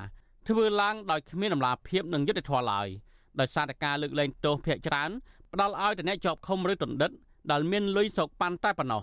[0.49, 2.88] ធ្វើឡើងដោយគ្មានដំណាភាពនិងយុត្តិធម៌ឡើយ
[3.40, 5.11] ដោយសារតែការលើកលែងទោសភាគច្រើន
[5.53, 7.11] ផ្ដល់ឲ្យតែអ្នកជាប់ឃុំឬទណ្ឌិត
[7.51, 9.03] ដែលមានលុយសោកប៉ាន់តែប៉ុណ្ណោះ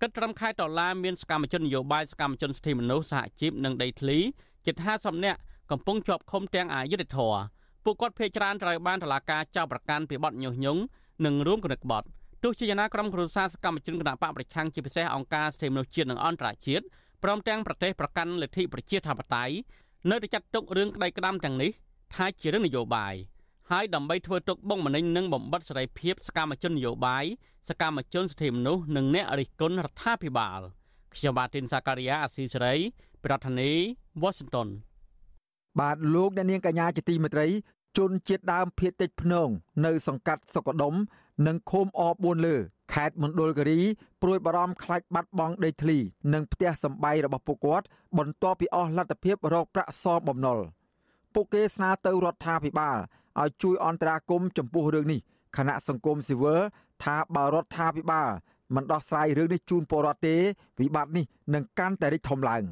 [0.00, 4.18] គិតត្រឹមខែដុល្លារមានសកម្មជននយោបាយសកម្មជនសិទ្ធិមនុស្សសហជីពនិងដីធ្លី
[4.66, 5.38] ជិត50នាក់
[5.70, 7.34] កំពុងជាប់ឃុំទាំងអយុធធរ
[7.84, 10.80] ពួកគាត់ភ័យច្រើនត្រូវបានតុលាការចោទប្រកាន់ពីបទញុះញង់
[11.24, 12.06] និងរួមគំនិតក្បត់
[12.42, 16.84] ទោះជាយ៉ាងណាក្រុមគ្រួសារសកម្មជនគណបកប្រឆាំងជាពិសេសអង្គការសិទ្ធិមនុស្សជាតិនិងអន្តរជាតិ
[17.22, 19.54] ព្រមទាំងប្រទេសប្រកាន់លទ្ធិប្រជាធិបតេយ្យ
[20.10, 21.70] នៅតែចាត់ទុករឿងក្តីក្តាំទាំងនេះ
[22.14, 23.14] ថាជារឿងនយោបាយ
[23.70, 27.24] ហើយដើម្បីធ្វើទុកបុកម្នេញនិងបំបិតសេរីភាពសកម្មជននយោបាយ
[27.68, 30.60] សកម្មជនសិទ្ធិមនុស្សនិងអ្នករិះគន់រដ្ឋាភិបាល
[31.14, 32.74] ខ្ញុំបាទទីនសាការីយ៉ាអាស៊ីសេរី
[33.24, 34.68] ប្រធានាធិបតី Washington
[35.80, 37.48] បាទលោកអ្នកនាងកញ្ញាជាទីមេត្រី
[37.98, 39.48] ជនជាតិដើមភៀតតិចភ្នង
[39.86, 40.94] នៅ សង្កាត់សុកដុម
[41.46, 42.56] និងឃុំអ4លើ
[42.92, 43.80] ខេត្តមណ្ឌលគិរី
[44.22, 45.98] ព្រួយបារម្ភខ្លាចបាត់បង់ដីធ្លី
[46.32, 47.86] និងផ្ទះសម្បែងរបស់ពួកគាត់
[48.18, 50.58] បន្ទាប់ពីអស់លទ្ធភាពរកប្រាក់សងបំណុល
[51.34, 52.96] ពួកគេស្នើទៅរដ្ឋាភិបាល
[53.40, 55.20] ឲ្យជួយអន្តរាគមន៍ចំពោះរឿងនេះ
[55.56, 56.60] គណៈសង្គមស៊ីវិល
[57.02, 58.28] ថាបើរដ្ឋាភិបាល
[58.74, 60.36] មិនដោះស្រាយរឿងនេះជូនពលរដ្ឋទេ
[60.80, 61.24] វិបត្តិនេះ
[61.54, 62.64] នឹងកាន់តែរីកធំឡើង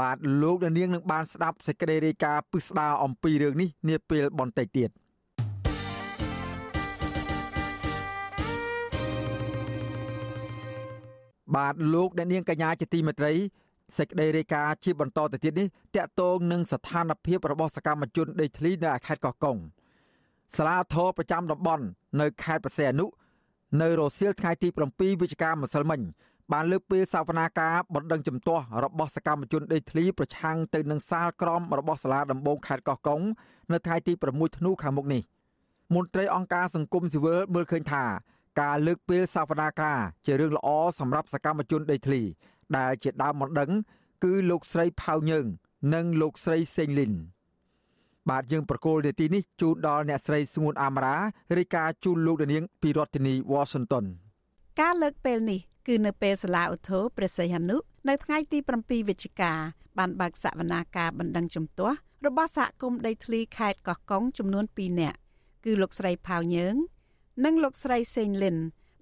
[0.00, 4.90] បាទលោកនាងនឹងបានស្ដាប់សេចក្តីរាយការណ៍ពិស្ដារអំពីរឿងនេះនាពេលបន្តិចទៀត
[11.56, 13.32] បាទលោកអ្នកនាងកញ្ញាជាទីមេត្រី
[13.98, 19.56] សេចក្តីរាយការណ៍ជាបន្តទៅទៀតនេះតកតងនឹងស្ថានភាពរបស់សកម្មជនដេកធ្លីនៅខេត្តកោះកុង
[20.56, 21.84] សាលាធរប្រចាំតំបន់
[22.20, 23.06] នៅខេត្តប្រសេអនុ
[23.82, 26.00] នៅរសៀលថ្ងៃទី7វិច្ឆិកាម្សិលមិញ
[26.52, 33.20] បានលើកពេលសវនាការបណ្ដឹងជំទាស់របស់សកម្មជនដេកធ្លីប្រឆាំងទៅនឹងសាលក្រមរបស់សាលាដំបងខេត្តកោះកុង
[33.72, 35.22] នៅថ្ងៃទី6ធ្នូខាងមុខនេះ
[35.94, 38.04] មន្ត្រីអង្គការសង្គមស៊ីវិលមើលឃើញថា
[38.60, 42.22] ការលើកពេលសវនាការជារឿងល្អសម្រាប់សកម្មជនដេកធ្លី
[42.76, 43.70] ដែលជាដើមបណ្ដឹង
[44.24, 45.46] គឺលោកស្រីផៅញើង
[45.94, 47.12] និងលោកស្រីសេងលីន
[48.30, 51.16] បាទយើងប្រកូលនាទីនេះជូនដល់អ្នកស្រីស្ងួនអាមរា
[51.58, 54.04] រាយការណ៍ជូនលោកនាងពីរដ្ឋធានី Washington
[54.80, 57.76] ការលើកពេលនេះគឺនៅពេលសាលាឧទ្ធរព្រះសីហនុ
[58.08, 59.52] នៅថ្ងៃទី7វិច្ឆិកា
[59.98, 65.18] បានបើកសវនាការបណ្ដឹងជំទាស់របស់សហគមន៍ដីធ្លីខេត្តកោះកុងចំនួន2នាក់
[65.64, 66.74] គឺលោកស្រីផៅញើង
[67.44, 68.56] និងលោកស្រីសេងលិន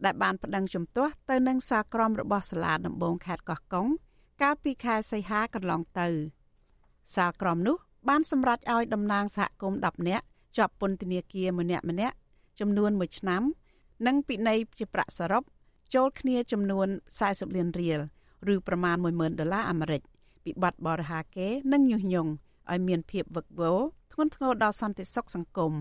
[0.04, 3.86] ដែលបានប្តឹងជំទាស់ទៅនឹងសាក្រមរបស់សាលាដំបងខេត្តកោះកុង
[4.42, 6.08] កាលពីខែសីហាកន្លងទៅ
[7.14, 7.76] សាលក្រមនោះ
[8.08, 10.24] បានសម្រេចឲ្យតំណាងសហគមន៍10នាក់
[10.56, 12.16] ជាប់ពន្ធនាគារម្នាក់ម្នាក់
[12.60, 13.42] ចំនួន1ឆ្នាំ
[14.06, 15.42] និងពិន័យជាប្រាក់សរុប
[15.94, 16.88] ចូលគ្នាចំនួន
[17.20, 18.00] 40លានរៀល
[18.54, 20.02] ឬប្រមាណ10000ដុល្លារអាមេរិក
[20.44, 22.30] ពីបទបរិហាកេនិងញុះញង់
[22.70, 23.78] ឲ្យមានភាពវឹកវរ
[24.12, 25.72] ធ្ងន់ធ្ងរដល់សន្តិសុខសង្គម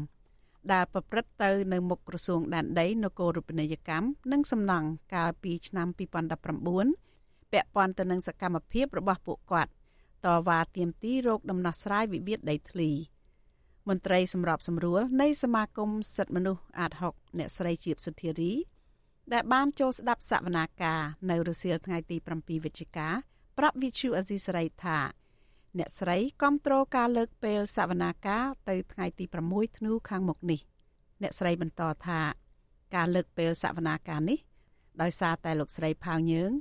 [0.74, 9.72] ដែលប្រព្រឹត្តទៅនៅមុខក្រសួងដែនដីនគររូបនីយកម្មនិងសំណង់កាលពីឆ្នាំ2019ពាក់ព័ន្ធទៅនឹងសកម្មភាពរបស់ពួកគាត់
[10.26, 12.90] តវ៉ាទាមទាររោគដំណោះស្រាយវិវាទដីធ្លី
[13.90, 18.54] មន្ត្រីសម្របសម្រួលនៃសមាគមសិទ្ធិមនុស្សអាត6អ្នកស្រីជាបសុធារី
[19.34, 23.10] ដែលបានចូលស្ដាប់សវនាការនៅរសៀលថ្ងៃទី7វិច្ឆិកា
[23.58, 24.98] ប្រាប់វិទ្យុអេស៊ីសរ៉ៃថា
[25.78, 30.60] អ្នកស្រីគាំទ្រការលើកពេលសវនាការទៅថ្ងៃទី6ធ្នូខាងមុខនេះ
[31.22, 32.20] អ្នកស្រីបន្តថា
[32.96, 34.40] ការលើកពេលសវនាការនេះ
[35.02, 36.52] ដោយសារតែលោកស្រីផៅញើង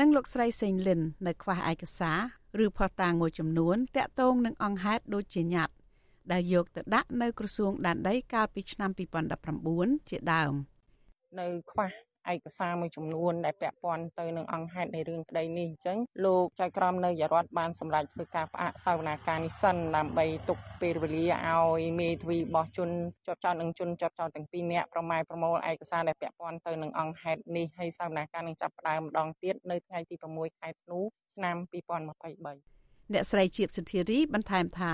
[0.00, 2.12] និងលោកស្រីសេងលិន នៅខ្វះឯកសា
[2.58, 5.74] រឬផុសតាងមួយចំនួនតាក់ទងនឹងអង្គហេតុដូចជាញត្តិ
[6.32, 8.90] ដែលយកទៅដាក់នៅក្រសួងដែនដីកាលពីឆ្នាំ
[9.50, 10.52] 2019ជាដើម
[11.40, 22.90] នៅខ្វះ ឯកសារមួយចំនួនដែលពាក់ព័ន្ធទៅនឹងអង្គហេតុនៃរឿងក្តីនេះអញ្ចឹងលោកចៅក្រមនៅយរដ្ឋបានសម្រេចធ្វើការផ្អាកសវនាការនេះសិនដើម្បីទុកពេលវេលាឲ្យមេធាវីរបស់ជន
[23.26, 30.98] ជាប់ចោតនិងជនជាប់ចោតទាំងពីរនាក់ប្រម៉ែប្រមូលឯកសារដែលពាក់ព័ន្ធទៅនឹងអង្គហេតុនេះហើយសវនាការនឹងចាប់ផ្ដើមម្ដងទៀតនៅថ្ងៃទី6ខែធ្នូ
[31.34, 34.92] ឆ្នាំ2023អ្នកស្រីជាបសុធារីបន្ថែមថា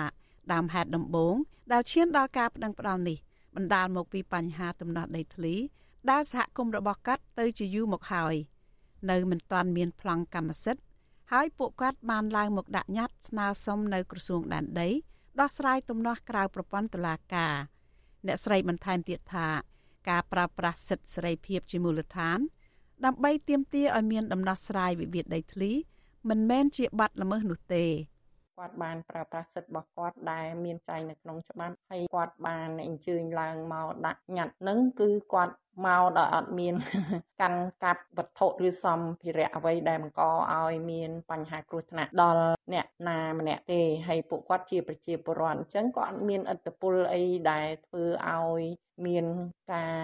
[0.52, 1.36] ដើមហេតុដំបូង
[1.72, 3.18] ដែលឈានដល់ការប្តឹងផ្តល់នេះ
[3.56, 5.54] បណ្ដាលមកពីបញ្ហាទំនាស់ដីធ្លី
[6.10, 8.34] ដែលសហគមន៍របស់គាត់ទៅជាយូរមកហើយ
[9.10, 10.82] នៅមិនទាន់មានប្លង់កម្មសិទ្ធិ
[11.32, 14.88] ហើយពួកគាត់បានឡើងមកដាក់ញត្តិស្នើសុំនៅក្រសួងដែនដី
[15.40, 17.54] ដោះស្រាយទំនាស់ក្រៅប្រព័ន្ធតុលាការ
[18.26, 19.48] អ្នកស្រីបន្ថែមទៀតថា
[20.08, 22.38] ការប្រើប្រាស់សិទ្ធិសេរីភាពជាមូលដ្ឋាន
[23.04, 25.72] ដើម្បីទាមទារឲ្យមានដំណោះស្រាយវិវាទដីធ្លី
[26.28, 27.84] មិនមែនជាបាត់ល្មើសនោះទេ
[28.58, 35.54] គាត់បានប្រើប្រាស់សិទ្ធិរបស់គាត់ដែលមានចែងនៅក្នុងច្បាប់ហើយគាត់បានអញ្ជើញឡើងមកដាក់ញត្តិនឹងគឺគាត់
[35.86, 36.74] មកដោយអត់មាន
[37.40, 42.42] កាន់កាប់វត្ថុឬសម្ភារៈអ្វីដែលបង្កឲ្យមានបញ្ហាគ្រោះថ្នាក់ដល់
[42.72, 48.62] អ្នកណាម្នាក់ទេហើយពួកគាត់ជាប្រជាពលរដ្ឋអញ្ចឹងក៏អត់មានឥទ្ធិពលអីដែលធ្វើឲ្យ
[49.06, 49.24] មាន
[49.72, 49.94] ការ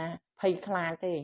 [0.40, 1.14] ភ័យខ្លាចទេ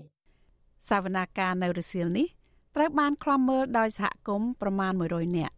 [0.90, 2.28] សវនាការនៅរសៀលនេះ
[2.76, 5.54] ត្រូវបានខ្លំមើលដោយសហគមន៍ប្រមាណ100នាក់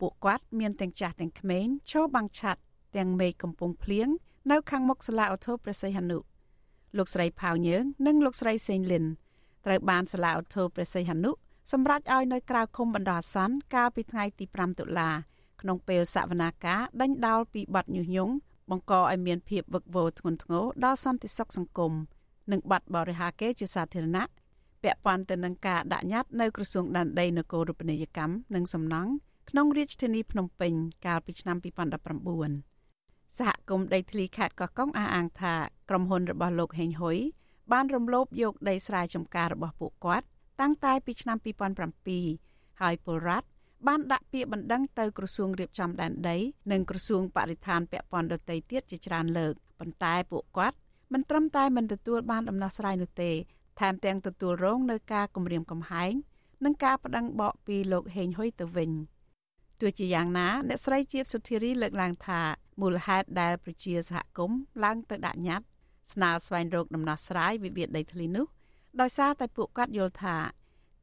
[0.00, 2.60] ពួកគាត់មានទាំងចាស់ទាំងក្មេងឈរបាំងឆ័ត្រ
[2.96, 4.08] ទាំងមេឃកំពុងភ្លៀង
[4.50, 6.18] នៅខាងមុខសាលាឧទ្ធរព្រះសីហនុ
[6.96, 9.04] លោកស្រីផៅញើងនិងលោកស្រីសេងលិន
[9.64, 11.30] ត្រូវបានសាលាឧទ្ធរព្រះសីហនុ
[11.72, 15.10] សម្រេចឲ្យនៅក្រៅឃុំបណ្ដោះអាសន្នកាលពីថ្ងៃទី5តុលា
[15.60, 18.34] ក្នុងពេលសវនាការដេញដោលពីបទញុះញង់
[18.70, 21.92] បង្កឲ្យមានភាពវឹកវរធ្ងន់ធ្ងរដល់សន្តិសុខសង្គម
[22.52, 24.28] និងបាត់បរិហាកេជាសាធារណៈ
[24.82, 29.10] ពាក់ព័ន្ធទៅនឹងការដាក់ញត្តិនៅក្រសួងដែនដីនគររូបនីយកម្មនិងសំណង់
[29.50, 30.72] ក្នុងរាជធានីភ្នំពេញ
[31.06, 35.54] កាលពីឆ្នាំ2019សហគមន៍ដីធ្លីខេត្តកោះកុងអះអាងថា
[35.88, 37.18] ក្រុមហ៊ុនរបស់លោកហេងហ៊ុយ
[37.72, 40.26] បានរំលោភយកដីស្រែចម្ការរបស់ពួកគាត់
[40.60, 41.38] តាំងតែពីឆ្នាំ
[42.08, 43.48] 2007ហើយពលរដ្ឋ
[43.86, 46.36] បានដាក់ពាក្យបណ្ដឹងទៅក្រសួងរៀបចំដែនដី
[46.72, 50.76] និងក្រសួងបរិស្ថានពាក់ព័ន្ធដទៃទៀតជាច្រើនលើកប៉ុន្តែពួកគាត់
[51.12, 53.30] មិនត្រឹមតែមិនទទួលបានដំណោះស្រាយនោះទេ
[53.80, 56.12] ថែមទាំងទទួលរងនឹងការគំរាមកំហែង
[56.64, 58.90] និងការប្តឹងបកពីលោកហេងហ៊ុយទៅវិញ
[59.80, 62.40] ទោះជាយ៉ាងណាអ្នកស្រីជាសុធារីលើកឡើងថា
[62.80, 65.66] មូលហេតុដែលប្រជាសហគមន៍ឡើងទៅដាក់ញត្តិ
[66.12, 68.46] ស្នើស្វែងរកដំណោះស្រាយវិវាទដីធ្លីនោះ
[69.00, 70.36] ដោយសារតែពួកគាត់យល់ថា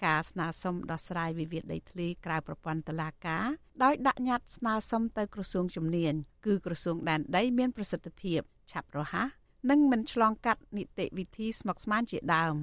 [0.05, 3.45] ការស្នើសុំដោះស្រាយវិវាទដីធ្លីក្រៅប្រព័ន្ធតុលាការ
[3.83, 6.13] ដោយដាក់ញត្តិស្នើសុំទៅក្រសួងជំនាញ
[6.45, 9.27] គឺក្រសួងដែនដីមានប្រសិទ្ធភាពឆាប់រហ័ស
[9.69, 12.55] និងមិនឆ្លងកាត់នីតិវិធីស្មុគស្មាញជាដើម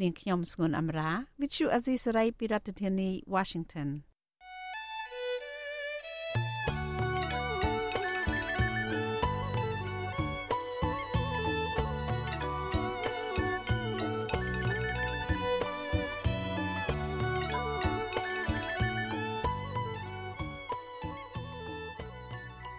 [0.00, 1.10] នាងខ្ញុំស្ងួនអមរា
[1.40, 3.88] Vithu Azisari ពីរដ្ឋធានី Washington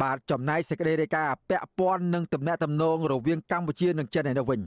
[0.00, 4.60] បាទចំណែកសេចក្តីរាយការណ៍ពាក់ព័ន្ធនឹងទំនាក់ទំនងរវាងកម្ពុជានិងចិនឯនោះវិញ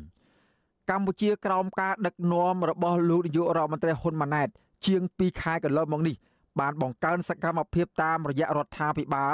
[0.89, 4.47] កម្ពុជាក្រោមការដឹកនាំរបស់លោកនាយករដ្ឋមន្ត្រីហ៊ុនម៉ាណែត
[4.85, 6.15] ជាង2ខែកន្លងមកនេះ
[6.59, 9.33] បានបង្កើនសកម្មភាពតាមរយៈរដ្ឋាភិបាល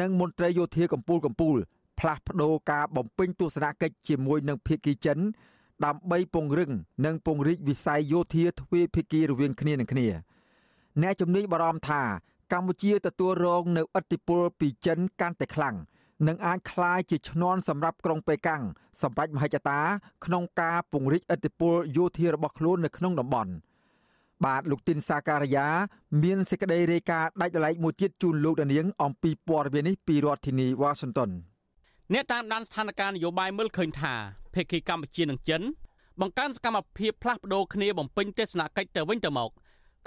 [0.00, 1.58] និងមន្ត្រីយោធាកម្ពុជាកម្ពុជា
[1.98, 5.18] ផ្លាស់ប្តូរការបំពេញទស្សនកិច្ចជាមួយនឹងភៀកគីចិន
[5.84, 6.70] ដើម្បីពង្រឹង
[7.04, 10.08] និងពង្រីកវិស័យយោធាទ្វេភាគីរវាងគ្នានឹងគ្នា
[11.02, 12.02] អ្នកជំនាញបារម្ភថា
[12.51, 15.75] កម្ពុជាទទួលរងនៅឥទ្ធិពលពីចិនកាន់តែខ្លាំង
[16.27, 18.61] និងអាចคล้ายជាឈ្នន់សម្រាប់ក្រុងប៉េកាំង
[19.01, 19.79] សម្រាប់មហិច្ឆតា
[20.25, 23.51] ក្នុងការពង្រីកឥទ្ធិពលយោធារបស់ខ្លួននៅក្នុងតំបន់
[24.45, 25.67] បាទលោកទីនសាការីយ៉ា
[26.23, 31.29] មានសេចក្តីរាយការណ៍ដាច់ដライមួយទៀតជូនលោកដានៀងអំពីព័ត៌មាននេះពីរដ្ឋធានីវ៉ាស៊ីនតោន
[32.13, 34.13] អ្នកតាមដានស្ថានភាពនយោបាយមើលឃើញថា
[34.53, 35.61] ភេកីកម្ពុជានិងចិន
[36.21, 39.49] បង្កើនសកម្មភាពផ្លាស់ប្ដូរគ្នាបំពេញទស្សនកិច្ចទៅវិញទៅមក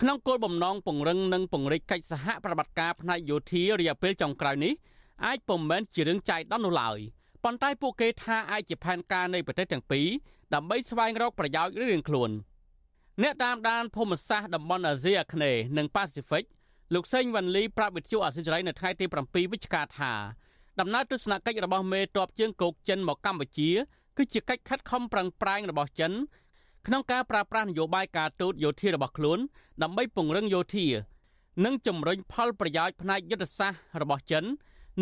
[0.02, 4.74] ក្នុងគោលបំណងពង្រឹងនិងពង្រីកកិច្ចសហប្រតិបត្តិការផ្នែកយោធារយៈពេលចុងក្រោយនេះ
[5.26, 6.98] អាចពុំមែនជារឿងចៃដន្យនោះឡើយ
[7.44, 10.08] ប៉ុន្តែពួកគេថាអាចជាផែនការនៃប្រទេសទាំងពីរ
[10.54, 12.32] ដើម្បីស្វែងរកប្រយោជន៍រៀងៗខ្លួន
[13.22, 16.44] អ្នកតាមដានភូមិសាស្ត្រតំបន់អាស៊ីអាគ្នេយ៍និងប៉ាស៊ីហ្វិក
[16.94, 20.14] លោកសេងវ៉ាន់លីប្រាប់វិទ្យុអាស៊ីសេរីនៅថ្ងៃទី7វិច្ឆិកាថា
[20.80, 23.70] ដំណើរទស្សនកិច្ចរបស់មេតបជើងគោកចិនមកកម្ពុជា
[24.18, 26.12] គឺជាកិច្ចខិតខំប្រឹងប្រែងរបស់ចិន
[26.88, 29.40] ក្នុងការប្រើប្រាស់នយោបាយការទូតយោធារបស់ខ្លួន
[29.84, 30.86] ដើម្បីពង្រឹងយោធា
[31.66, 34.44] និងជំរុញផលប្រយោជន៍ផ្នែកយុទ្ធសាស្ត្ររបស់ចិន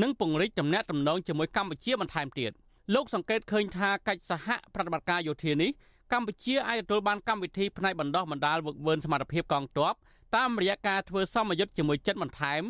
[0.01, 2.51] និងពង្រីកទំនាក់ទំនងជាមួយកម្ពុជាបន្ថែមទៀត
[2.93, 5.71] លោកសង្កេតឃើញថាកិច្ចសហប្រតិបត្តិការយោធានេះ
[6.13, 9.93] កម្ពុជាអាចទទួលបានកម្មវិធីផ្នែកបណ្ដោះបណ្ដាលវឹកវើសមត្ថភាពកងទ័ព
[10.35, 12.63] តាមរយៈការធ្វើសមយុទ្ធជាមួយចិនបន្ថែម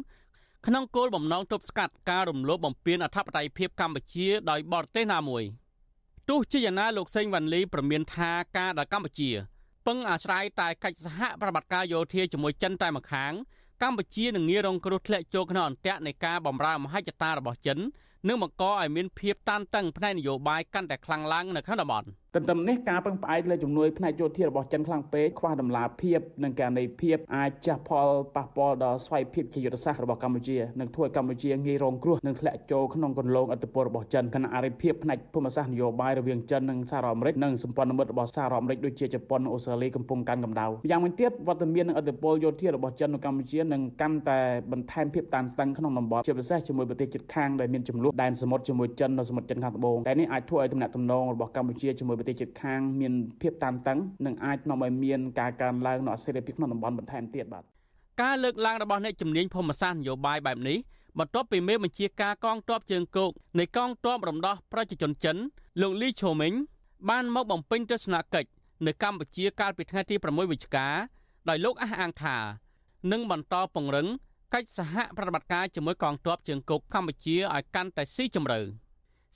[0.67, 5.43] ក្នុងគោលបំណងទប់ស្កាត់ការរំលោភបំពានអធិបតេយ្យភាពកម្ពុជាដោយបរទេសណាមួយ។
[6.29, 9.29] ទោះជាយ៉ាងណាលោកសេងវ៉ាន់លីប្រមានថាការដែលកម្ពុជា
[9.87, 13.33] ពឹងអាស្រ័យតែកិច្ចសហប្រតិបត្តិការយោធាជាមួយចិនតែម្ខាង
[13.81, 17.77] កម្ពុជានឹងងាយរងគ្រោះធ្លាក់ចូលក្នុងអន្ទាក់នៃការបម្រើមហិច្ឆតារបស់ចិន
[18.27, 44.39] និងបង្កឲ្យមានភាពតានតឹងផ្នែកនយោបាយកាន់តែខ្លាំងឡើងនៅក្នុងតំបន់ទន្ទឹមនេះការពឹងផ្អែកលើជំនួយផ្នែកយោធារបស់ចិនខ្លាំងពេកខ្វះដំណាភាពនិងករណីភាពអាចចាស់ផលប៉ះពាល់ដល់ស្វ័យភាពជាយុទ្ធសាស្ត្ររបស់កម្ពុជានិងធ្វើឲ្យកម្ពុជាងាយរងគ្រោះនិងធ្លាក់ចូលក្នុងគន្លងឥទ្ធិពលរបស់ចិនគណៈអរិភាពផ្នែកភូមិសាស្ត្រនយោបាយរវាងចិននិងសហរដ្ឋអាមេរិកនិងសម្ព័ន្ធមិត្តរបស់សហរដ្ឋអាមេរិកដូចជាជប៉ុនអូស្ត្រាលីកំពុងកាន់កម្ដៅយ៉ាងវិញទៀតវត្តមាននិងឥទ្ធិពលយោធារបស់ចិននៅកម្ពុជានឹងកាន់តែ
[44.71, 57.63] បន្ថែមភាពតានតឹងក្នុងតំបន់ជាពិសេសជាមួយប្រទេសជិតខាងដែលមានចំនួនដែនសមុទ្រជាមួយចិននៅសមុទ្រចិនខាងត្បូងតែនេះអាចធ្វើឲ្យទំនាក់ទំនងរបស់កម្ពុជាជាមួយប្រទេសជិតខាងមានភាពតានតឹងនិងអាចនាំឲ្យមានការកើនឡើងនៃអស្ថិរភាពក្នុងតំបន់បន្ថែមទៀតបាទ
[58.21, 60.77] ការលើកឡើងរបស់អ្នកជំនាញភូមិសាស្ត្រនយោបាយបែបនេះ
[61.19, 65.36] បន្ទាប់ពីមេបញ្ជាការកងទ័ពជើងគោកនៃកងទ័ពរំដោះប្រជាជនចិន
[65.82, 66.53] លោកលីឈូមិញ
[67.10, 68.49] បានមកបំពេញទស្សនកិច្ច
[68.86, 70.88] នៅកម្ពុជាកាលពីថ្ងៃទី6វិច្ឆិកា
[71.49, 72.38] ដោយលោកអះអាងថា
[73.12, 74.08] នឹងបន្តពង្រឹង
[74.53, 78.60] កិច្ចសហប្រតិបត្តិការជាមួយកងទ័ពជើងគោកកម្ពុជាឲ្យកាន់តែស៊ីជម្រៅ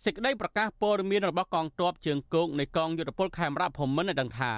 [0.05, 4.53] សេចក្តីប្រកាសព័ត៌មានរបស់កងទ័ពជើងគោកនៃកងយុទ្ធពលខេមរៈភូមិន្ទបានដឹងថា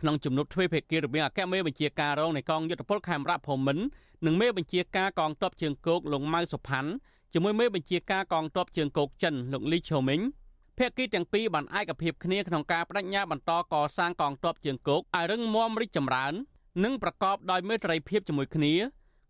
[0.00, 3.84] ក្នុងជំនួបទ្វេភាគីរវាងអគ្គមេបញ្ជាការរងនៃកងយុទ្ធពលខេមរៈភូមិន្ទ
[4.26, 6.90] និងមេបញ្ជាការកងទ័ពជើងគោកលោកម៉ៅសុផាន់
[7.32, 10.20] ជាមួយមេបញ្ជាការកងទ័ពជើងគោកចិនលោកលីឈូមិញ
[10.78, 16.32] ភាគីទាំងពីរបានឯកភាពគ្នាក្នុងការបដិញ្ញាបន្តកសាងកងទ័ពជើងគោកឲ្យរឹងមាំរីកចម្រើន
[16.84, 18.74] និងប្រកបដោយមេត្រីភាពជាមួយគ្នា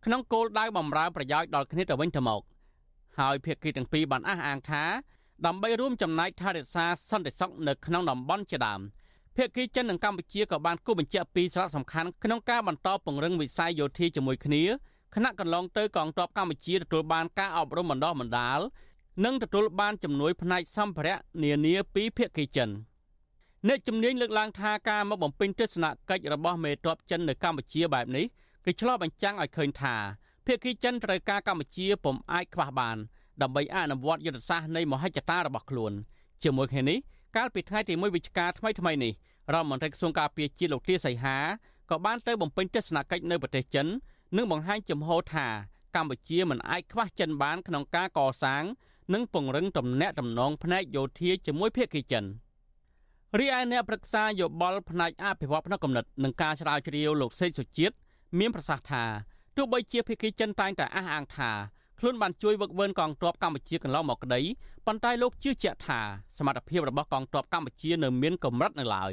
[0.05, 2.43] ក្នុងគោលដៅបម្រើប្រយោជន៍ដល់គ្នាទៅវិញទៅមក
[3.19, 4.85] ហើយភាគីទាំងពីរបានអះអាងថា
[5.47, 8.81] ដើម្បីរួមចំណែកថែរក្សាសន្តិសុខនៅក្នុងតំបន់ជាដើម
[9.37, 14.63] ភាគីចិននិងកម្ពុជាក៏បានគូបញ្ជាក់ពីសារៈសំខាន់ក្នុងការបន្តពង្រឹងវិស័យយោធាជាមួយគ្នា
[15.15, 18.61] ខណៈកន្លងទៅកងទ័ពកម្ពុជាទទួលបានការអប់រំបណ្ដុះបណ្ដាល
[19.25, 22.71] និងទទួលបានជំនួយផ្នែកសម្ភារៈនានាពីភាគីចិន
[23.69, 28.25] អ្នកជំនាញលើកឡើងថាការមកបំពេញទស្សនកិច្ចរបស់មេទ័ពចិននៅកម្ពុជាបែបនេះ
[28.65, 29.95] គឺឆ្លុះបញ្ចាំងឲ្យឃើញថា
[30.47, 32.99] ភាគីចិនត្រូវការកម្ពុជាពុំអាចខ្វះបាន
[33.43, 35.93] ដើម្បីអនុវត្តយុទ្ធសាស្ត្រនៃមហិច្ឆតារបស់ខ្លួន
[36.43, 36.99] ជាមួយគ្នានេះ
[37.37, 39.13] កាលពីថ្ងៃទី1វិច្ឆិកាថ្មីថ្មីនេះ
[39.53, 41.37] រដ្ឋមន្ត្រីក្រសួងការពារជាតិលោកទាសីហា
[41.91, 43.87] ក៏បានទៅបំពេញទស្សនកិច្ចនៅប្រទេសចិន
[44.37, 45.47] និងបង្ហាញចំហថា
[45.97, 48.63] កម្ពុជាមិនអាចខ្វះចិនបានក្នុងការកសាង
[49.15, 52.25] និងពង្រឹងទំនាក់ទំនងផ្នែកយោធាជាមួយភាគីចិន
[53.39, 57.95] រីឯអ្នកប្រឹក្សាយោបល់ផ្នែកអភិវឌ្ឍផ្នែកកំណត់និងការស្រាវជ្រាវលោកសេកសុជាតិ
[58.39, 59.05] មានប្រសាសន៍ថា
[59.57, 61.51] ទោះបីជាភាគីចិនតែងតែអះអាងថា
[62.05, 64.41] ខ្លួនបានជួយវឹកវើកងទ័ពកម្ពុជាកន្លងមកក្តី
[64.87, 66.01] ប៉ុន្តែលោកជឿជាក់ថា
[66.39, 69.13] សមត្ថភាពរបស់កងទ័ពកម្ពុជានៅមានកម្រិតនៅឡើយ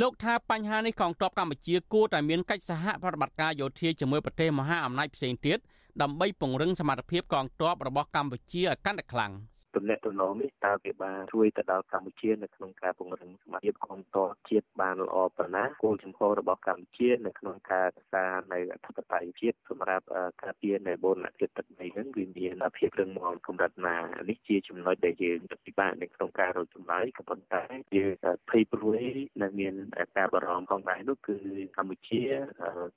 [0.00, 5.58] លោកថាបញ្ហានេះកងទ័ពកម្ពុជាគួរតែមានកិច្ចសហប្រតិបត្តិការយោធាជាមួយប្រទេសមហាអំណាចផ្សេងទៀត
[6.02, 9.32] ដើម្បីពង្រឹងសមត្ថភាពកងទ័ពរបស់កម្ពុជាឲ្យកាន់តែខ្លាំង។
[9.76, 20.04] ទំនាក់ទំនងនេះតើវាបានជួយទៅដល់កម្ពុជានៅក្នុងការពង្រឹងសមត្ថភាពកងទ័ពជាតិបានល្អប៉ុណ្ណាគោលចំហរបស់កម្ពុជានៅក្នុងការរក្សានៅអធិបតេយ្យភាពសម្រាប់
[20.42, 23.96] ការពារនៅបូរណភាពទឹកដីហ្នឹងវាមានភាពរឹងមាំកម្រិតណា
[24.28, 27.64] នេះជាចំណុចដែលយើងពិបាកនៅក្នុងការរកចម្លើយក៏ប៉ុន្តែ
[27.96, 28.12] យើង
[28.50, 29.02] ភ័យព្រួយ
[29.42, 29.74] នៅមាន
[30.16, 31.36] ការបារម្ភផងដែរនោះគឺ
[31.76, 32.22] កម្ពុជា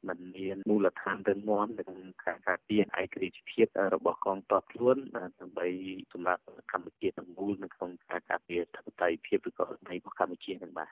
[0.07, 4.97] មិនមានមូលដ្ឋានរឹងមាំក្នុងការការពារឯករាជ្យភាពរបស់កងទ័ពខ្លួន
[5.39, 5.67] ដើម្បី
[6.13, 10.89] សម្រាប់កម្ពុជាទាំងមូលនៅក្នុងការការពារធិបតេយ្យភាពឬក៏នៃរបស់កម្ពុជានឹងបាទ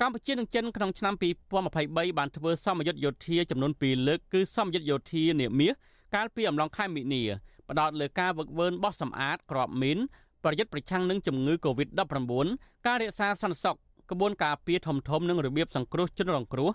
[0.00, 1.14] កម្ពុជានិងចិនក្នុងឆ្នាំ
[1.56, 5.72] 2023បានធ្វើសមយុទ្ធយោធាចំនួន2លើកគឺសមយុទ្ធយោធានាមាស
[6.14, 7.22] កាលពីអំឡុងខែមិនិនា
[7.70, 9.98] ផ្ដោតលើការវឹកវើបោះសម្អាតក្របមីន
[10.44, 12.46] ប្រយុទ្ធប្រឆាំងនឹងជំងឺ Covid-19
[12.86, 13.76] ការរក្សាសន្តិសុខ
[14.10, 16.70] ក្បួនការពារធំធំនិងរបៀបសង្គ្រោះជនរងគ្រោះ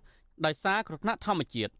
[0.45, 1.71] ដោយសារគ្រោះថ្នាក់ធម្មជាតិ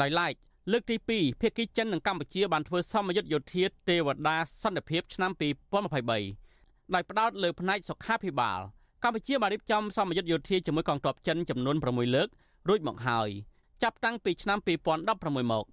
[0.00, 0.32] ដោយឡែក
[0.72, 5.30] លើកទី2ភាគីចិននិងកម្ពុជាបានធ្វើសមយុទ្ធយោធាទេវតាសន្តិភាពឆ្នាំ
[6.12, 8.60] 2023ដោយផ្ដោតលើផ្នែកសុខាភិបាល
[9.02, 12.28] កម្ពុជាបានរៀបចំសមយុទ្ធយោធាជាមួយកងទ័ពចិនចំនួន6លើក
[12.68, 13.28] រួចមកហើយ
[13.82, 15.64] ចាប់តាំងពីឆ្នាំ2016មក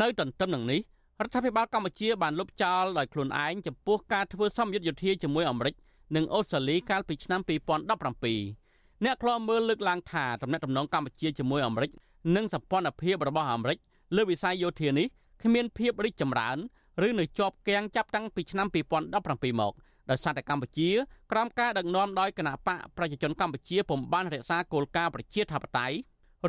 [0.00, 0.80] នៅទន្ទឹមនឹងនេះ
[1.22, 5.74] រដ្ឋាភិបាលកម្ពុជាបានលុបចោលដោយខ្លួនឯងចំពោះការធ្វើសមយុទ្ធយោធាជាមួយអាមេរិក
[6.16, 11.90] និងអូស្ត្រាលីកាលពីឆ្នាំ2017អ្នកខ្លោមើលលើកឡើងថាតំណែងតំណងកម្ពុជាជាមួយអាមេរិក
[12.36, 13.78] និងសម្ព័ន្ធភាពរបស់អាមេរិក
[14.16, 15.06] លើវិស័យយោធានេះ
[15.42, 16.58] គ្មានភាពរីកចម្រើន
[17.06, 19.72] ឬនៅជាប់គាំងចាប់តាំងពីឆ្នាំ2017មក
[20.10, 20.90] ដោយសារតែកម្ពុជា
[21.32, 25.96] ក្រោមការដឹកនាំដោយគណៈបកប្រជាជនកម្ពុជាពុំបានរក្សាគោលការណ៍ប្រជាធិបតេយ្យ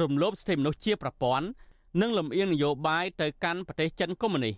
[0.02, 1.48] រំលោភសិទ្ធិមនុស្សជាប្រព័ន្ធ
[2.02, 4.56] និងលំអៀងនយោបាយទៅកាន់ប្រទេសចិនកុម្មុយនីស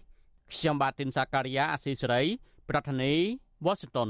[0.54, 2.22] ខ្ញុំបាទទីនសាការីយ៉ាអស៊ីសេរី
[2.70, 4.10] ប្រធានាធិបតី Washington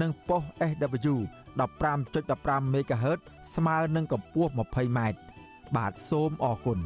[0.00, 1.14] និងប៉ុស SW
[1.60, 3.20] 15.15 MHz
[3.54, 5.00] ស្មើនឹងកម្ពស់ 20m
[5.76, 6.78] បាទសូមអរគុណ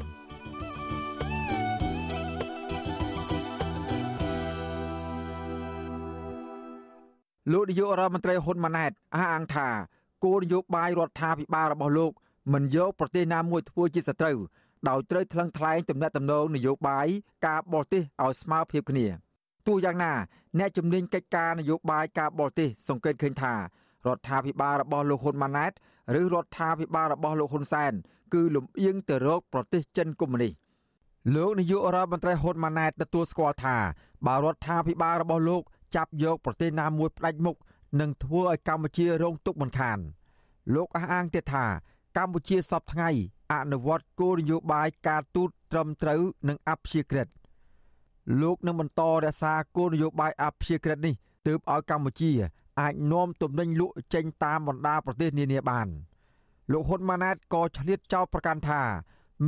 [7.53, 9.69] លោកនាយករដ្ឋមន្ត្រីហ៊ុនម៉ាណែតអះអាងថា
[10.25, 12.13] គោលនយោបាយរដ្ឋាភិបាលរបស់លោក
[12.53, 14.39] មិនយកប្រទេសណាមួយធ្វើជាសត្រូវ
[14.89, 17.09] ដោយត្រូវថ្លឹងថ្លែងទំនាក់ទំនងនយោបាយ
[17.47, 19.28] ការបរទេសឲ្យស្មើភាពគ្នា
[19.69, 20.13] ទោះយ៉ាងណា
[20.59, 23.55] អ្នកជំនាញកិច្ចការនយោបាយការបរទេសសង្កេតឃើញថា
[24.07, 25.73] រដ្ឋាភិបាលរបស់លោកហ៊ុនម៉ាណែត
[26.21, 27.93] ឬរដ្ឋាភិបាលរបស់លោកហ៊ុនសែន
[28.35, 30.53] គឺលំអៀងទៅរកប្រទេសចិនកុម្មុយនីស
[31.35, 33.77] លោកនាយករដ្ឋមន្ត្រីហ៊ុនម៉ាណែតទទួលស្គាល់ថា
[34.27, 35.63] បើរដ្ឋាភិបាលរបស់លោក
[35.97, 37.57] ចាប់យកប្រទេសណាមួយផ្ដាច់មុខ
[38.01, 39.99] នឹងធ្វើឲ្យកម្ពុជារងទុក្ខមិនខាន
[40.75, 41.67] លោកអះអាងទៀតថា
[42.17, 43.11] កម្ពុជាសពថ្ងៃ
[43.53, 47.29] អនុវត្តគោលនយោបាយការទូតត្រឹមត្រូវនិងអព្យាក្រឹត
[48.41, 51.15] លោកនឹងបន្តរក្សាគោលនយោបាយអព្យាក្រឹតនេះ
[51.47, 52.33] ទើបឲ្យកម្ពុជា
[52.81, 55.89] អាចនាំទំនិញលក់ចេញតាមបណ្ដាប្រទេសនានាបាន
[56.73, 58.83] លោកហ៊ុនម៉ាណែតក៏ឆ្លៀតចោទប្រកាន់ថា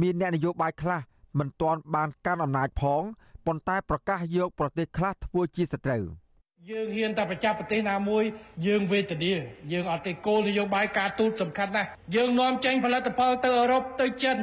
[0.01, 1.01] មានអ្នកនយោបាយខ្លះ
[1.39, 3.03] មិនទាន់បានកាន់អំណាចផង
[3.47, 6.05] ប៉ុន្តែប្រកាសយកប្រទេសខ្លះធ្វើជាសត្រូវ។
[6.71, 8.25] យើងហ៊ានតែប្រចាំប្រទេសណាមួយ
[8.67, 9.33] យើងវេទនា
[9.73, 14.37] យើងអត់ទេគោលនយោបាយការទូតសំខាន់ណាស់យើងនាំចេញផលិតផលទៅអឺរ៉ុបទៅចិន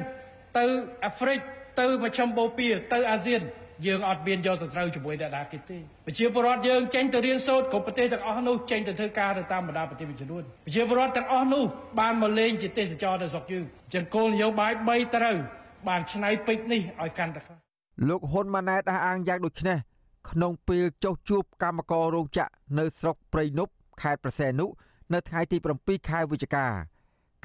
[0.58, 0.66] ទៅ
[1.06, 1.40] អាហ្វ្រិក
[1.80, 3.42] ទៅមជ្ឈមបូព៌ាទៅអាស៊ាន
[3.86, 11.64] យើងអត់មានយកសត្រូវជាមួយអ្នកណាគេទេប្រជាពលរដ្ឋយើងចេញទៅរៀនសូត្រគ្រប់ប្រទេសទាំងអស់នោះចេញទៅធ្វើការទៅតាមបណ្ដាប្រទេសមួយចំនួនប្រជាពលរដ្ឋទាំងអស់នោះ
[12.00, 15.36] បានមកលេងជាទេសចរនៅស្រុកយើងចឹងគោលនយោបាយ3ត្រូវ
[15.88, 17.60] បានឆ្នៃពេជ្រនេះឲ្យកាន់តែខ្លាំង
[18.10, 19.78] លោកហ៊ុនម៉ាណែតអះអាងយ៉ាងដូចនេះ
[20.30, 23.72] ក្នុងពេលចុះជួបកម្មកររោងចក្រនៅស្រុកព្រៃនប់
[24.02, 24.66] ខេត្តប្រសែនុ
[25.14, 26.66] នៅថ្ងៃទី7ខែវិច្ឆិកា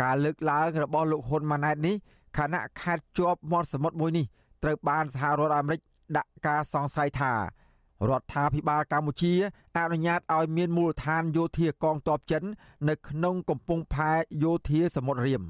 [0.02, 1.94] ការលើកឡើងរបស់លោកហ៊ុនម៉ាណែតនេះ
[2.38, 4.24] ខណៈខេត្តជាប់មាត់សមុទ្រមួយនេះ
[4.62, 5.80] ត្រូវបានសហរដ្ឋអាមេរិក
[6.16, 7.32] ដាក់ការសង្ស័យថា
[8.08, 9.32] រដ្ឋាភិបាលកម្ពុជា
[9.76, 12.42] អនុញ្ញាតឲ្យមានមូលដ្ឋានយោធាកងទ័ពចិន
[12.88, 15.42] នៅក្នុងកំពង់ផែយោធាសមុទ្ររៀម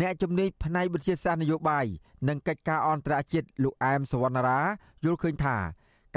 [0.00, 1.86] អ្នកជំនាញផ្នែកវិទ្យាសាស្ត្រនយោបាយ
[2.28, 4.60] និងកិច្ចការអន្តរជាតិលោកអែមសវណ្ណារា
[5.04, 5.56] យល់ឃើញថា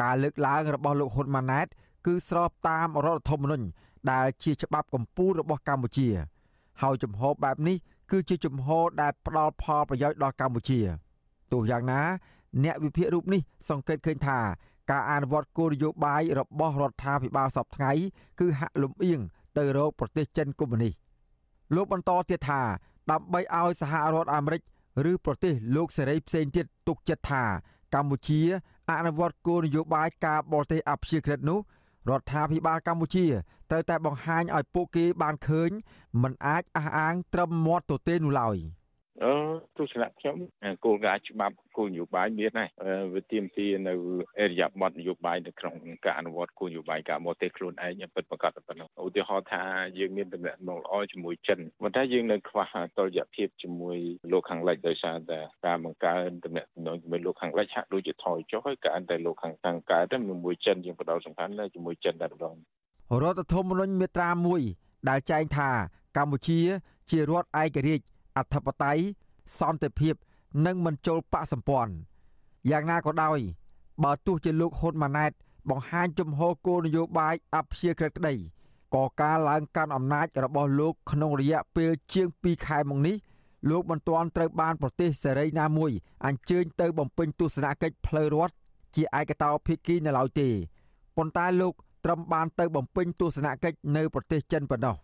[0.02, 1.68] ការលើកឡើងរបស់លោកហ៊ុនម៉ាណែត
[2.06, 3.66] គឺស្របតាមរដ្ឋធម្មនុញ្ញ
[4.12, 6.10] ដែលជាច្បាប់កម្ពុជារបស់កម្ពុជា
[6.82, 7.78] ហើយជំហរបែបនេះ
[8.12, 10.80] គឺជាជំហរដែលផ្ដល់ផលប្រយោជន៍ដល់កម្ពុជា
[11.52, 12.02] ទោះយ៉ាងណា
[12.64, 14.40] អ្នកវិភាគរូបនេះសង្កេតឃើញថា
[14.92, 17.92] ការអនុវត្តគោលនយោបាយរបស់រដ្ឋាភិបាលសពថ្ងៃ
[18.40, 19.20] គឺហាក់លំអៀង
[19.58, 20.94] ទៅរកប្រទេសចិនកុម្មុយនីស
[21.76, 22.62] លោកបន្តទៀតថា
[23.12, 24.62] ដើម្បីឲ្យសហរដ្ឋអាមេរិក
[25.12, 27.44] ឬប្រទេសលោកសេរីផ្សេងទៀតទុកចិត្តថា
[27.94, 28.42] កម្ពុជា
[28.92, 31.60] អនុវត្តគោលនយោបាយការបរទេសអព្យាក្រឹតនោះ
[32.10, 33.26] រដ្ឋាភិបាលកម្ពុជា
[33.70, 35.70] ត្រូវតែបង្ហាញឲ្យពួកគេបានឃើញ
[36.22, 38.58] មិនអាចអះអាងត្រឹមមាត់ទទេនោះឡើយ។
[39.22, 39.34] អឺ
[39.78, 40.36] ទស្សនៈខ្ញុំ
[40.86, 42.70] គោលការណ៍ច្បាប់គោលនយោបាយមានហើយ
[43.14, 43.94] វាទាមទារនៅ
[44.40, 49.64] អេរិយាប័ត្រនយោបាយនៅក្នុងការអនុវត្តគោលនយោបាយការបរទេសខ្លួនឯងពិតប្រាកដប៉ុណ្ណោះឧទាហរណ៍ថា
[50.00, 53.98] យើងមានតំណែងមកល្អជាមួយចិនប៉ុន្តែយើងនៅខ្វះតុល្យភាពជាមួយ
[54.32, 56.66] លោកខាងលិចដោយសារតែការបង្កើនតំណែង
[57.04, 62.56] ជាមួយលោកខាងលិចហាក់ដូចជាថយចុះហើយកើតែលោកខាងខាងកើតតែជាមួយចិនយើងបដោតសំខាន់នៅជាមួយចិនតែម្ដង
[63.22, 64.30] រដ្ឋធម្មនុញ្ញមាត្រា
[64.70, 65.70] 1ដែលចែងថា
[66.18, 66.60] កម្ពុជា
[67.10, 69.04] ជារដ្ឋឯករាជ្យ អធិបតេយ្យ
[69.60, 70.16] សន្តិភាព
[70.66, 71.94] និងមិនចូលបកសម្ព័ន្ធ
[72.70, 73.40] យ៉ាងណាក៏ដោយ
[74.04, 75.32] បើទោះជាលោកហ៊ុនម៉ាណែត
[75.70, 78.36] បង្ហាញជំហរគោលនយោបាយអព្យាក្រឹតក្តី
[78.96, 83.16] ក៏ការឡើងកាន់អំណាចរបស់លោកក្នុងរយៈពេលជាង2ខែមកនេះ
[83.70, 85.92] លោកមិនទាន់ត្រូវបានប្រទេសសេរីណាមួយ
[86.26, 88.56] អញ្ជើញទៅបំពេញទស្សនកិច្ចផ្លូវរដ្ឋ
[88.96, 90.50] ជាឯកតោភាគីនៅឡើយទេ
[91.18, 91.74] ប៉ុន្តែលោក
[92.06, 94.96] ត្រឹមបានទៅបំពេញទស្សនកិច្ចនៅប្រទេសចិនប៉ុណ្ណោះ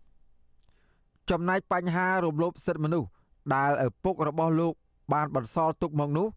[1.29, 3.09] ចំណែកបញ្ហារំលោភសិទ្ធិមនុស្ស
[3.55, 4.73] ដែលឪពុករបស់លោក
[5.13, 6.27] បានបន្សល់ទុកមកនោះ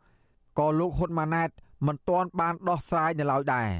[0.58, 1.50] ក៏លោកហ៊ុនម៉ាណែត
[1.86, 3.70] មិនទាន់បានដោះស្រាយនៅឡើយដែរ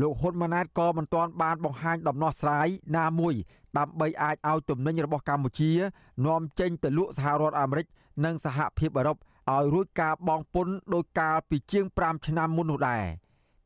[0.00, 3.34] លោកហ៊ុនម៉ាណែតក៏មិនទាន់បានបង្ហាញដំណោះស្រាយណាមួយ
[3.78, 5.70] ដើម្បីអាចឲ្យទំនិញរបស់កម្ពុជា
[6.26, 7.86] នាំចេញទៅលក់សហរដ្ឋអាមេរិក
[8.24, 13.04] និងសហភាពអឺរ៉ុបឲ្យរួចការបង់ពន្ធដោយកាលពីជាង5ឆ្នាំមុននោះដែរ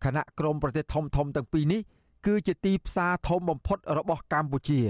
[0.04, 1.80] ខណៈក្រមប្រទេសធំធំទាំងពីរនេះ
[2.26, 4.80] គឺជាទីផ្សារធំបំផុតរបស់កម្ពុជា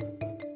[0.00, 0.49] thank you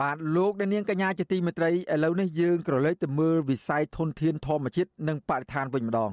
[0.00, 1.74] បាទលោកអ្នកនាងកញ្ញាជាទីមេត្រីឥ
[2.04, 6.10] ឡូវនេះយើងក្រឡេកទៅមើលវិស័យធនធានធម្មជាតិនិងបរិស្ថានវិញម្ដង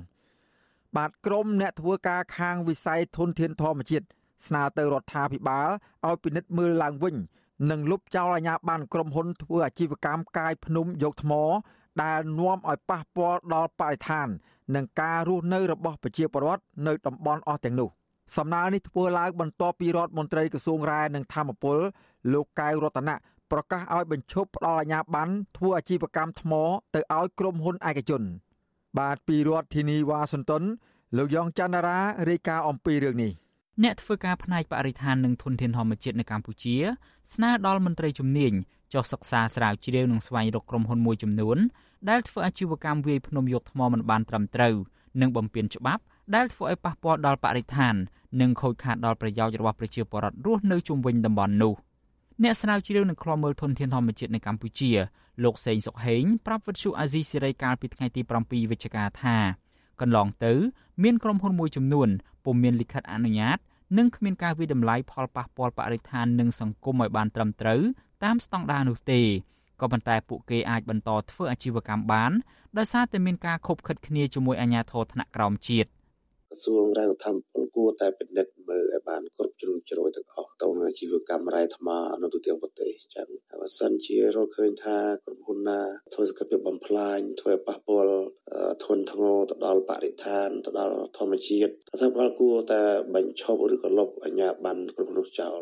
[0.95, 4.05] បាទក្រមអ្នកធ្វើការខាងវិស័យធនធានធម្មជាតិ
[4.47, 5.69] ស្នើទៅរដ្ឋាភិបាល
[6.07, 7.15] ឲ្យពិនិត្យមើលឡើងវិញ
[7.71, 11.33] និងលុបចោលអាជ្ញាប័ណ្ណក្រុមហ៊ុនធ្វើអាជីវកម្មកាយភ្នំយកថ្ម
[12.03, 14.27] ដែលនាំឲ្យប៉ះពាល់ដល់បរិស្ថាន
[14.75, 17.89] និងការរស់នៅរបស់ប្រជាពលរដ្ឋនៅតំបន់អស់ទាំងនោះ
[18.37, 21.77] សំណើនេះធ្វើឡើងបន្ទាប់ពីរដ្ឋមន្ត្រីក្រសួងរ៉ែនិងធម្មពល
[22.33, 23.15] លោកកៅរតនៈ
[23.51, 26.53] ប្រកាសឲ្យបញ្ឈប់ផ្ដល់អាជ្ញាប័ណ្ណធ្វើអាជីវកម្មថ្ម
[26.95, 28.23] ទៅឲ្យក្រុមហ៊ុនឯកជន
[28.99, 30.63] បាទពីរដ្ឋធានីវ៉ាស៊ីនតោន
[31.17, 33.31] លោកយ៉ងច័ន្ទរារាយការណ៍អំពីរឿងនេះ
[33.83, 36.75] អ្នកធ្វើការផ្នែកបរិស្ថាននិងធនធានធម្មជាតិនៅកម្ពុជា
[37.33, 38.53] ស្នើដល់មន្ត្រីជំនាញ
[38.93, 41.57] ចុះសិក្សាស្រាវជ្រាវនិងស្វែងរកក្រុមហ៊ុនមួយចំនួន
[42.09, 44.75] ដែលធ្វើអាជីវកម្មវាយភ្នំយកថ្មមិនបានត្រឹមត្រូវ
[45.21, 46.03] និងបំពានច្បាប់
[46.35, 47.95] ដែលធ្វើឲ្យប៉ះពាល់ដល់បរិស្ថាន
[48.41, 51.73] និងខូចខាតដល់ប្រយោជន៍របស់ប្រជាពលរដ្ឋរស់នៅជុំវិញតំបន់នោះ
[52.41, 54.91] អ្នកស្រាវជ្រាវនឹងឃ្លាំមើលធនធានធម្មជាតិនៅកម្ពុជា
[55.43, 59.37] លោកសេងសុកហេងប្រាប់វិទ្យុអាស៊ីសេរីកាលពីថ្ងៃទី7វិច្ឆិកាថា
[60.01, 60.53] កន្លងទៅ
[61.03, 62.09] មានក្រុមហ៊ុនមួយចំនួន
[62.45, 63.57] ពុំមានលិខិតអនុញ្ញាត
[63.97, 67.81] និងគ្មានការវិដំឡៃផលប៉ះពាល់បរិស្ថាននិងសង្គមឲ្យបានត្រឹមត្រូវ
[68.23, 69.21] តាមស្តង់ដារនោះទេ
[69.81, 72.31] ក៏ប៉ុន្តែពួកគេអាចបន្តធ្វើអាជីវកម្មបាន
[72.77, 75.89] ដោយសារតែមានការខົບខិតគ្នាជាមួយអាជ្ញាធរថ្នាក់ក្រោមជាតិ
[76.53, 81.87] ក្រសួងរ៉ែធម្មពលគួរតែពិនិត្យមើលឲ្យបានគ្រប់ជ្រុងជ្រោយទាំងអស់ទៅនឹងអាជីវកម្មរ៉ែថ្ម
[82.21, 83.27] នៅទូទាំងប្រទេសចឹង
[83.61, 85.81] បើសិនជារកឃើញថាក្រុមហ៊ុនណា
[86.13, 88.15] ធ្វើសកម្មភាពបំផ្លាញធ្វើឲ្យប៉ះពាល់
[88.85, 92.81] ធនធ្ងរទៅដល់បរិស្ថានទៅដល់ធម្មជាតិថាបើគួរតែ
[93.15, 95.59] បញ្ឈប់ឬក៏លុបអាជ្ញាប័ណ្ណក្រុមហ៊ុនចោល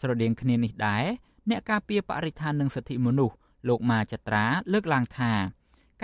[0.00, 1.04] ស្រដៀងគ្នានេះដែរ
[1.50, 3.34] អ្នកការពារបរិស្ថាននិងសិទ្ធិមនុស្ស
[3.68, 5.32] លោកម៉ាចត្រាលើកឡើងថា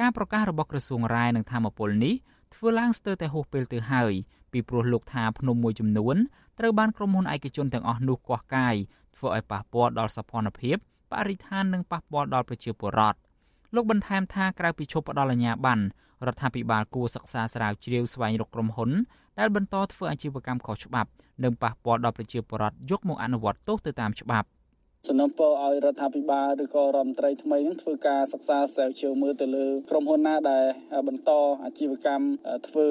[0.01, 2.14] ការប្រកាសរបស់ក្រសួងរាយនឹងធម្មពលនេះ
[2.55, 4.12] ធ្វើឡើងស្ទើរតែហួសពេលទៅហើយ
[4.53, 6.16] ពីព្រោះលោកថាភ្នំមួយចំនួន
[6.59, 8.74] ត្រូវបានក្រុមហ៊ុនឯកជនទាំងអស់នោះកោះកាយ
[9.16, 10.76] ធ្វើឲ្យប៉ះពាល់ដល់សភនភាព
[11.12, 13.18] បរិស្ថាននិងប៉ះពាល់ដល់ប្រជាពលរដ្ឋ
[13.74, 15.82] លោកបន្ថែមថាក្រៅពីឈប់ផ្ដល់អាជ្ញាប័ណ្ណ
[16.26, 18.90] រដ្ឋាភិបាលគួរសិក្សាស្រាវជ្រាវស្វែងរកក្រុមហ៊ុន
[19.38, 21.11] ដែលបន្តធ្វើអាជីវកម្មខុសច្បាប់
[21.42, 24.46] និងប៉ះពាល់ដល់ប្រជាពលរដ្ឋយកមកអនុវត្តទោសទៅតាមច្បាប់
[25.09, 30.64] សំណពរឲ្យរដ្ឋាភិបាលឬក៏រដ្ឋមន្ត្រីថ្មីនឹងធ្វើការសិក្សាស្រាវជ្រាវមើលទៅលើក្រុមហ៊ុនណាដែល
[31.09, 31.30] បន្ត
[31.64, 32.26] អាជីវកម្ម
[32.68, 32.88] ធ្វើ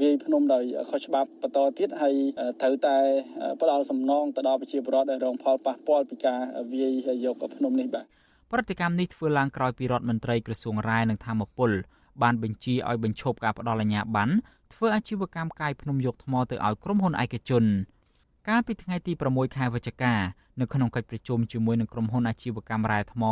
[0.00, 2.14] វាយភ្នំដោយខុសច្បាប់បន្តទៀតហើយ
[2.62, 2.96] ត្រូវតែ
[3.60, 6.40] ផ្ដល់សំណងទៅដល់ប្រជាពលរដ្ឋដែលរងផលប៉ះពាល់ពីការ
[6.72, 6.92] វាយ
[7.24, 8.04] យកភ្នំនេះបាទ
[8.52, 11.70] ប្រតិកម្មនេះធ្វើឡើងក្រោយពីរដ្ឋមន្ត្រីក្រសួងរាយនិងធម្មពល
[12.22, 14.32] បានបញ្ជាឲ្យបញ្ឈប់ការផ្ដល់អាជ្ញាប័ណ្ណ
[14.74, 17.64] ធ្វើអាជីវកម្មកាយភ្នំយកថ្មទៅឲ្យក្រុមហ៊ុនឯកជន
[18.50, 20.14] កាលពីថ្ងៃទី6ខែវិច្ឆិកា
[20.60, 23.22] នៅក្នុងកិច្ចប្រជុំជាមួយនឹងក្រុមហ៊ុនអាជីវកម្មរ៉ែថ្ម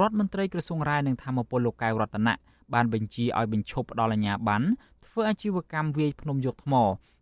[0.00, 2.34] រដ្ឋមន្ត្រីក្រសួងរ៉ែនិងធម្មពលលោកកៅរតនៈ
[2.74, 4.66] បានបញ្ជាឲ្យបញ្ឈប់ផ្ដល់អាជ្ញាប័ណ្ណ
[5.06, 6.74] ធ្វើអាជីវកម្មវាយភ្នំយកថ្ម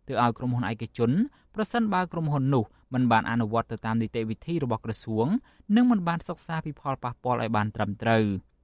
[0.07, 1.11] ទៅឲ្យក្រុមហ៊ុនឯកជន
[1.55, 2.63] ប្រសិនបើក្រុមហ៊ុននោះ
[2.93, 5.27] មិនបានអនុវត្តទៅតាមនីតិវិធីរបស់ក្រសួង
[5.75, 8.23] និងមិនបានសិក្សាពីផលប៉ះពាល់ឲ្យបានត្រឹមត្រូវ។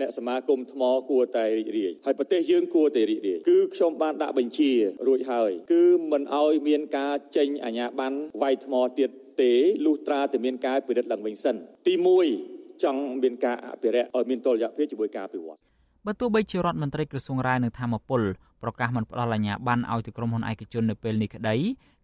[0.00, 4.70] អ្នកសមាគមថ្មគួរតែរីករាយហើយប្រទេសយើងគួរតែរីករាយគឺខ្ញុំបានដាក់បញ្ជា
[5.06, 9.10] រួចហើយ គឺមិនអោយមានការចេញអាជ្ញាប័ណ្ណវាយថ្មទៀត
[9.40, 9.52] ទេ
[9.84, 11.94] លុះត្រាតែមានការពិនិត្យឡើងវិញសិនទី
[12.38, 15.58] 1ចង់មានការអភិរក្សឲ្យមានតុល្យភាពជាមួយការអភិវឌ្ឍ
[16.06, 18.22] បើទោះបីជារដ្ឋមន្ត្រីក្រសួងរាយនឹងធម្មពល
[18.62, 21.56] ប្រកាសមិនផ្ដល់អាជ្ញាប័ណ្ណឲ្យទៅក្រុមហ៊ុនឯកជននៅពេលនេះក្តី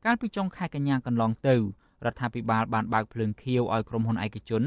[0.04, 1.56] កាលពីចុងខែកញ្ញាកន្លងទៅ
[2.04, 4.62] រដ្ឋាភិបាលបានបើកភ្លើងខៀវឲ្យក្រុមហ៊ុនឯកជន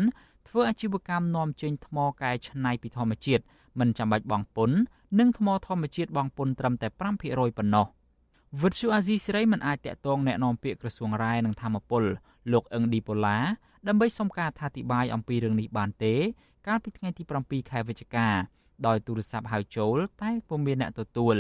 [0.48, 3.42] ធ្វើអាជីវកម្មនាំចេញថ្មកែច្នៃពីធម្មជាតិ
[3.78, 4.78] មិនចាំបាច់បង់ពន្ធ
[5.18, 6.88] និងថ្មធម្មជាតិបង់ពន្ធត្រឹមតែ
[7.22, 7.86] 5%ប៉ុណ្ណោះ
[8.62, 12.04] វិទ្យុអាស៊ីសេរីមិនអាចតាក់ទងแนะនាំពាក្យក្រសួងរាយនិងធម្មពល
[12.52, 13.38] លោកអឹងឌីប៉ូឡា
[13.88, 16.14] ដើម្បីសុំការអធិប្បាយអំពីរឿងនេះបានទេ
[16.66, 18.28] កាលពីថ្ងៃទី7ខែវិច្ឆិកា
[18.86, 21.36] ដោយទូរស័ព្ទហៅចូលតែពុំមានអ្នកទទួល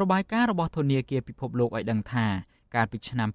[0.00, 2.26] របាយការណ៍របស់ធនាគារពិភពលោកឲ្យដឹងថា
[2.74, 3.28] កាលពីឆ្នាំ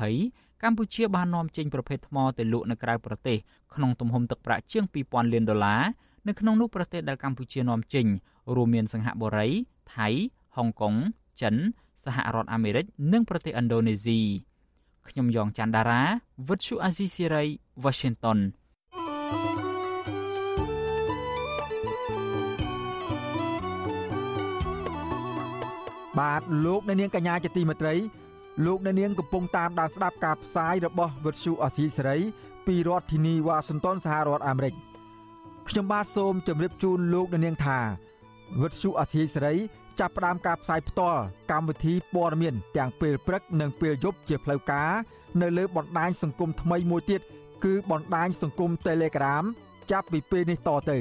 [0.00, 3.37] 2020 កម្ពុជាបាននាំចេញប្រភេទថ្មទៅលក់នៅក្រៅប្រទេស
[3.73, 5.81] ក្នុងទំហំទឹកប្រាក់ជាង2000លានដុល្លារ
[6.27, 8.05] នៅក្នុងនោះប្រទេសដែលកម្ពុជានាំចេញ
[8.55, 9.49] រួមមានសិង្ហបុរី
[9.95, 10.07] ថៃ
[10.55, 10.93] ហុងកុង
[11.41, 11.55] ចិន
[12.03, 14.19] សហរដ្ឋអាមេរិកនិងប្រទេសឥណ្ឌូនេស៊ី
[15.09, 16.01] ខ្ញុំយ៉ងច័ន្ទដារា
[16.47, 17.43] វិទ្យុអាស៊ីសេរី
[17.83, 18.39] Washington
[26.19, 27.95] បាទលោកអ្នកនាងកញ្ញាជាទីមេត្រី
[28.65, 32.17] លោកអ្នកនាងកំពុងតាមដានស្ដាប់ការផ្សាយរបស់វិទ្យុអសីសេរី
[32.67, 34.73] ពីរដ្ឋធានីវ៉ាស៊ីនតោនសហរដ្ឋអាមេរិក
[35.69, 37.79] ខ្ញុំបាទសូមជម្រាបជូនលោកអ្នកនាងថា
[38.61, 39.55] វិទ្យុអសីសេរី
[39.99, 44.91] ចាប់ផ្ដើមការផ្សាយផ្ទាល់កម្មវិធីព័ត៌មានទាំងពេលព្រឹកនិងពេលយប់ជាផ្លូវការ
[45.41, 47.21] នៅលើបណ្ដាញសង្គមថ្មីមួយទៀត
[47.65, 49.43] គឺបណ្ដាញសង្គម Telegram
[49.91, 50.99] ចាប់ពីពេលនេះតទៅ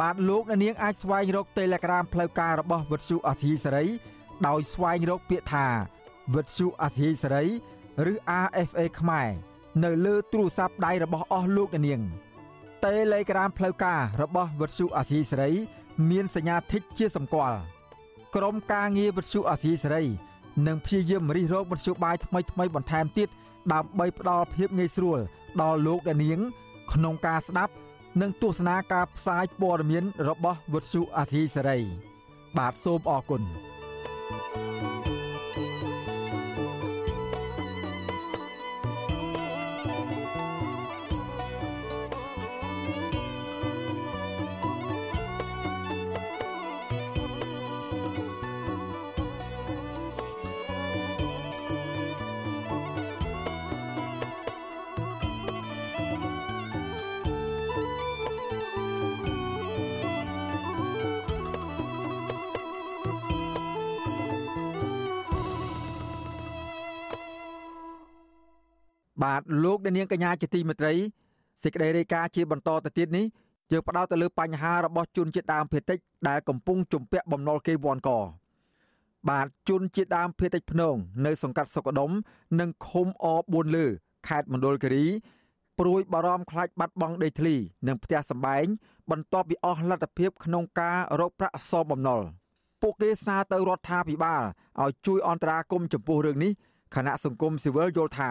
[0.00, 3.84] បាទលោកអ្នកនាងអាចស្វែងរក Telegram ផ្លូវការរបស់វិទ្យុអសីសេរី
[4.46, 5.66] ដោយស្វែងរកពាក្យថា
[6.34, 7.44] វិទ្យុអាស៊ីសេរី
[8.12, 8.14] ឬ
[8.44, 9.28] RFA ខ្មែរ
[9.84, 12.00] នៅលើទូរស័ព្ទដៃរបស់អស់លោកអ្នកនាង
[12.84, 15.50] Telegram ផ្លូវការរបស់វិទ្យុអាស៊ីសេរី
[16.10, 17.58] មានសញ្ញាធីកជាសម្គាល់
[18.36, 20.04] ក្រុមការងារវិទ្យុអាស៊ីសេរី
[20.66, 23.28] នឹងព្យាយាមរិះរោបវិទ្យុបាយថ្មីថ្មីបន្ថែមទៀត
[23.72, 25.18] ដើម្បីផ្ដល់ភាពងាយស្រួល
[25.62, 26.38] ដល់លោកអ្នកនាង
[26.92, 27.72] ក្នុងការស្ដាប់
[28.20, 31.78] និងទស្សនាការផ្សាយព័ត៌មានរបស់វិទ្យុអាស៊ីសេរី
[32.58, 33.42] បាទសូមអរគុណ
[69.22, 70.94] បាទលោកអ្នកនាងកញ្ញាជាទីមេត្រី
[71.62, 73.26] សេចក្តីរាយការណ៍ជាបន្តទៅទៀតនេះ
[73.72, 75.98] យើងផ្ដោតទៅលើបញ្ហារបស់ជនជាតិដើមភាគតិច
[76.28, 78.10] ដែលកំពុងជំពាក់បំណុលគេវ័នក
[79.30, 80.94] បាទជនជាតិដើមភាគតិចភ្នង
[81.26, 82.10] នៅសង្កាត់សុកដុម
[82.60, 83.86] និងឃុំអ4លើ
[84.28, 85.06] ខេត្តមណ្ឌលគិរី
[85.78, 87.54] ព្រួយបារម្ភខ្លាចបាត់បង់ដីធ្លី
[87.86, 88.66] និងផ្ទះសម្បែង
[89.10, 92.20] បន្ទាប់ពីអស់លទ្ធភាពក្នុងការរកប្រាក់សងបំណុល
[92.82, 94.42] ពួកគេស្នើទៅរដ្ឋាភិបាល
[94.82, 96.52] ឲ្យជួយអន្តរាគមន៍ចំពោះរឿងនេះ
[96.94, 98.30] គណៈសង្គមស៊ីវិលយល់ថា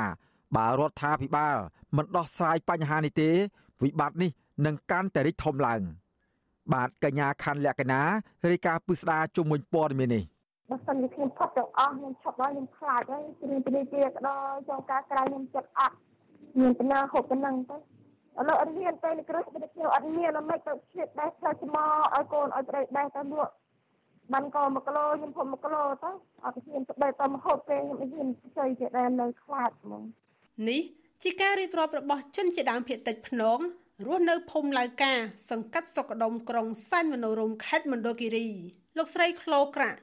[0.57, 1.57] បើរដ្ឋាភិបាល
[1.97, 3.29] មិនដោះស្រាយបញ្ហានេះទេ
[3.83, 4.31] វិបត្តិនេះ
[4.65, 5.81] នឹងកាន់តែរីកធំឡើង
[6.73, 8.01] បាទកញ្ញាខណ្ឌលក្ខណា
[8.51, 10.23] រាយការណ៍ពិស្ដារជុំវិញព័ត៌មាននេះ
[10.69, 15.95] បើសិនជាខ្ញុំផុតទាំងអស់ខ្ញុំឈប់ដល់ខ្ញុំខ្លាចហើយគ្រឿងពលាជាក៏ដល់ចង់ការក្រៅខ្ញុំចិត្តអត់
[16.59, 17.79] មានបណ្ណាហូបប៉ុណ្ណឹងទៅឥ
[18.47, 21.83] ឡូវអត់មានទេនេះគ្រឹះបើខ្ញុំអត់មានអត់មិនទៅឆ្លៀតបេះផ្លែឆ្មោ
[22.15, 23.53] ឲ្យកូនឲ្យប្តីបេះទៅលក់
[24.33, 26.11] បានក៏1គីឡូខ្ញុំភុំ1គីឡូទៅ
[26.45, 28.27] អត់ហ៊ានទៅបេះទៅមហូបទេខ្ញុំហ៊ាន
[28.57, 30.03] ជ័យជាដែននៅខ្លាចហ្មង
[30.69, 30.81] នេះ
[31.23, 33.59] ជាការរៀបរាប់របស់ជនជាដើមភាគតិចភ្នង
[34.07, 35.13] រស់នៅភូមិឡៅកា
[35.49, 38.47] សង្កាត់សុកដុមក្រុងសែនមនោរមខេត្តមណ្ឌលគិរី
[38.97, 39.99] លោកស្រីក្លូក្រាក់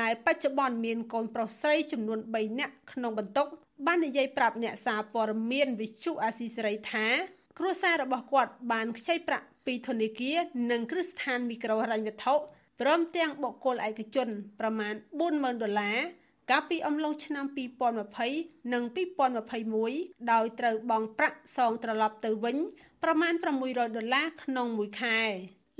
[0.00, 3.46] ដែលបច្ចុប្បន្នមានកូនប្រុសស្រីចំនួន3នាក់ក្នុងបន្ទុក
[3.86, 7.06] បាននិយាយប្រាប់អ្នកសារព័ត៌មានវិទ្យុអាស៊ីសេរីថា
[7.58, 10.38] គ្រួសាររបស់គាត់បានខ្ចីប្រាក់ពីធនាគារ
[10.70, 12.34] និងគ្រឹះស្ថានមីក្រូហិរញ្ញវត្ថុ
[12.80, 14.28] ព្រមទាំងបុគ្គលឯកជន
[14.60, 14.94] ប្រមាណ
[15.28, 15.98] 40000ដុល្លារ
[16.52, 17.46] កាលពីអំឡុងឆ្នាំ
[18.08, 18.84] 2020និង
[19.56, 22.56] 2021ដោយត្រូវបង់ប្រាក់សងត្រឡប់ទៅវិញ
[23.02, 25.20] ប្រមាណ600ដុល្លារក្នុងមួយខែ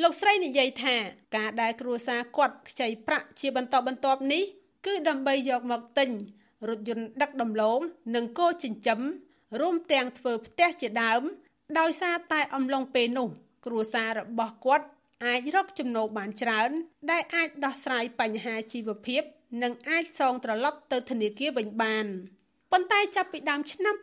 [0.02, 0.96] លោកស្រីនិយាយថា
[1.36, 4.42] ការដែលគ្រួសារគាត់ខ្ចីប្រាក់ជាបន្តបន្ទាប់នេះ
[4.86, 6.10] គឺដើម្បីយកមកទិញ
[6.68, 7.80] រថយន្តដឹកដំឡូង
[8.14, 9.00] និងគោចិញ្ចឹម
[9.60, 11.22] រួមទាំងធ្វើផ្ទះជាដើម
[11.78, 13.28] ដោយសារតែអំឡុងពេលនោះ
[13.66, 14.86] គ្រួសាររបស់គាត់
[15.24, 16.70] អាចរកចំណូលបានច្រើន
[17.10, 19.24] ដែលអាចដោះស្រាយបញ្ហាជីវភាព
[19.62, 22.06] និងអាចសងត្រឡប់ទៅធនាគារវិញបាន
[22.72, 23.94] ប៉ុន្តែចាប់ពីដើមឆ្នាំ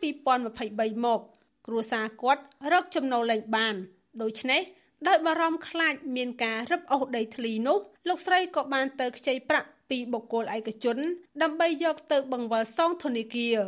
[0.48, 1.20] 2023មក
[1.66, 2.42] គ្រួសារគាត់
[2.72, 3.74] រកចំណូលលែងបាន
[4.22, 4.62] ដូច្នេះ
[5.08, 7.78] ដោយបារម្ភខ្លាចមានការរឹបអូសដីធ្លីនោះ
[8.08, 10.98] លោកស្រីក៏បានទៅខ្ចីប្រាក់ពីបុគ្គលឯកជន
[11.42, 13.58] ដើម្បីយកទៅបង្វិលសងធនាគារ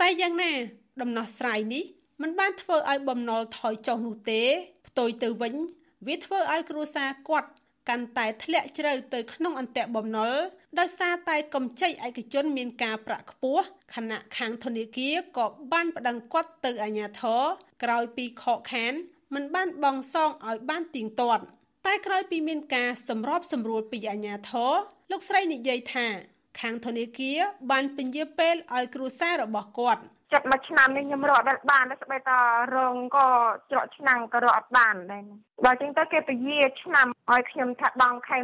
[0.00, 0.52] តែយ៉ាងណា
[1.00, 1.84] ដំណោះស្រាយនេះ
[2.22, 4.42] មិនបានធ្វើឲ្យបំណុលថយចុះនោះទេ
[4.88, 5.54] ផ្ទុយទៅវិញ
[6.06, 7.48] វាធ្វើឲ្យគ្រួសារគាត់
[7.88, 10.32] កាន់តែធ្លាក់ជ្រៅទៅក្នុងអន្ទាក់បំណុល
[10.78, 13.64] ដោយសារតែកម្ចីឯកជនមានការប្រាក់ខ្ពស់
[13.94, 17.42] ខណៈខាងធនាគារក៏បានប្តឹងគាត់ទៅអាជ្ញាធរ
[17.82, 18.92] ក្រោយពីខកខាន
[19.34, 21.42] មិនបានបង់សងឲ្យបានទៀងទាត់
[21.86, 24.72] តែក្រោយពីមានការសម្របសម្រួលពីអាជ្ញាធរ
[25.10, 26.06] លោកស្រីនិយាយថា
[26.60, 27.38] ខាងធនាគារ
[27.70, 32.30] បានពន្យាពេលឲ្យគ្រួសាររបស់គាត់ ចិត្តមួយឆ្នាំនេះខ្ញុំរកដល់បានស្បែកត
[32.76, 33.28] រងក៏
[33.70, 35.22] ច្រកឆ្នាំងក៏រកអត់បានដែរ
[35.64, 38.42] ដល់ចឹងទៅគេពយាឆ្នាំឲ្យខ្ញុំថាដងខែ1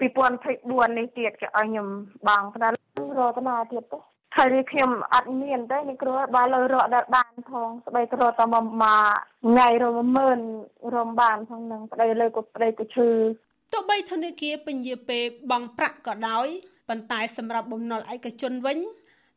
[0.00, 1.88] 2024នេះទៀតគេឲ្យខ្ញុំ
[2.28, 2.76] បងផ្ដាល់
[3.18, 3.98] រកតាទៀតទៅ
[4.36, 8.66] ហើយខ្ញុំអត់មានទេនេះគ្រូបើលើរកដល់បានផងស្បែករកតែមក
[9.46, 10.40] ថ្ងៃរមម៉ឺន
[10.94, 13.10] រំបានផងនឹងប្តីលើក៏ប្តីក៏ឈឺ
[13.72, 16.46] ទោះបីធនាគារពញាពេលបង់ប្រាក់ក៏ដោយ
[16.88, 18.78] ប៉ុន្តែសម្រាប់បំណុលឯកជនវិញ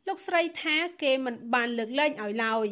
[0.08, 2.68] លោកស្រីថាគេមិនបានលើកលែងឲ្យឡើយ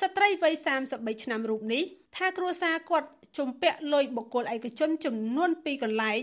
[0.00, 0.54] ស្ត្រីវ័យ
[0.88, 1.82] 33ឆ្នាំរូបនេះ
[2.16, 3.08] ថាគ្រួសារគាត់
[3.38, 6.20] ជំពាក់លុយបុគ្គលឯកជនចំនួន2កន្លែង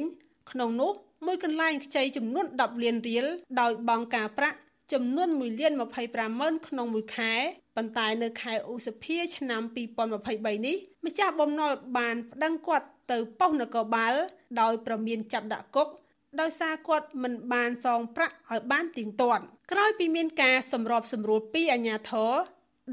[0.51, 0.91] ក្នុងនោះ
[1.26, 3.26] មួយកន្លែងខ្ចីចំនួន10លានរៀល
[3.62, 4.57] ដោយបង់ការប្រាក់
[4.93, 5.74] ចំនួន1លាន
[6.05, 7.34] 25ម៉ឺនក្នុងមួយខែ
[7.76, 9.62] ប៉ុន្តែនៅខែឧសភាឆ្នាំ
[10.09, 14.14] 2023នេះម្ចាស់បំណុលបានប្តឹងគាត់ទៅប៉ុស្តិ៍នគរបាល
[14.62, 15.88] ដោយប្រមានចាប់ដាក់គុក
[16.39, 22.34] ដោយសារគាត់មិនបានសងប្រាក់ឲ្យបានទៀងទាត់ក្រោយពីមានការសម្របសម្រួលពីអាជ្ញាធរ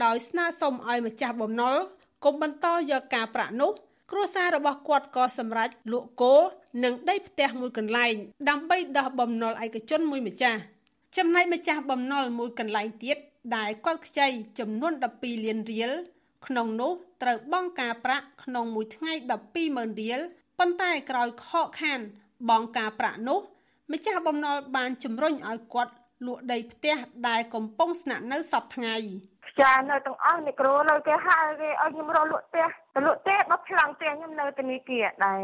[0.05, 1.77] ដោយស្នើសុំឲ្យម្ចាស់បំណុល
[2.25, 3.73] កុំបន្តយកការប្រាក់នោះ
[4.11, 6.35] គ្រួសាររបស់គាត់ក៏សម្រេចលក់គោ
[6.85, 8.15] និងដីផ្ទះមួយកន្លែង
[8.49, 10.61] ដើម្បីដោះបំណុលឯកជនមួយម្ចាស់
[11.17, 13.17] ចំណែកម្ចាស់បំណុលមួយកន្លែងទៀត
[13.57, 14.27] ដែលគាត់ខ្ចី
[14.59, 15.91] ចំនួន12លានរៀល
[16.47, 19.13] ក្នុងនោះត្រូវបង់ការប្រាក់ក្នុងមួយថ្ងៃ
[19.57, 20.21] 120,000រៀល
[20.59, 22.01] ប៉ុន្តែក្រោយខកខាន
[22.49, 23.39] បង់ការប្រាក់នោះ
[23.93, 25.93] ម្ចាស់បំណុលបានជំរុញឲ្យគាត់
[26.27, 26.97] លក់ដីផ្ទះ
[27.29, 28.95] ដែលកំពុងស្នាក់នៅសពថ្ងៃ
[29.61, 35.43] ចានៅទាំងអស់មីក្រូនៅគេហៅគេឲ្យខ្ញុំរកលក់ផ្ទះទៅលក់ផ្ទះដល់ប្លង់ផ្ទះខ្ញុំនៅធនាគារដែរ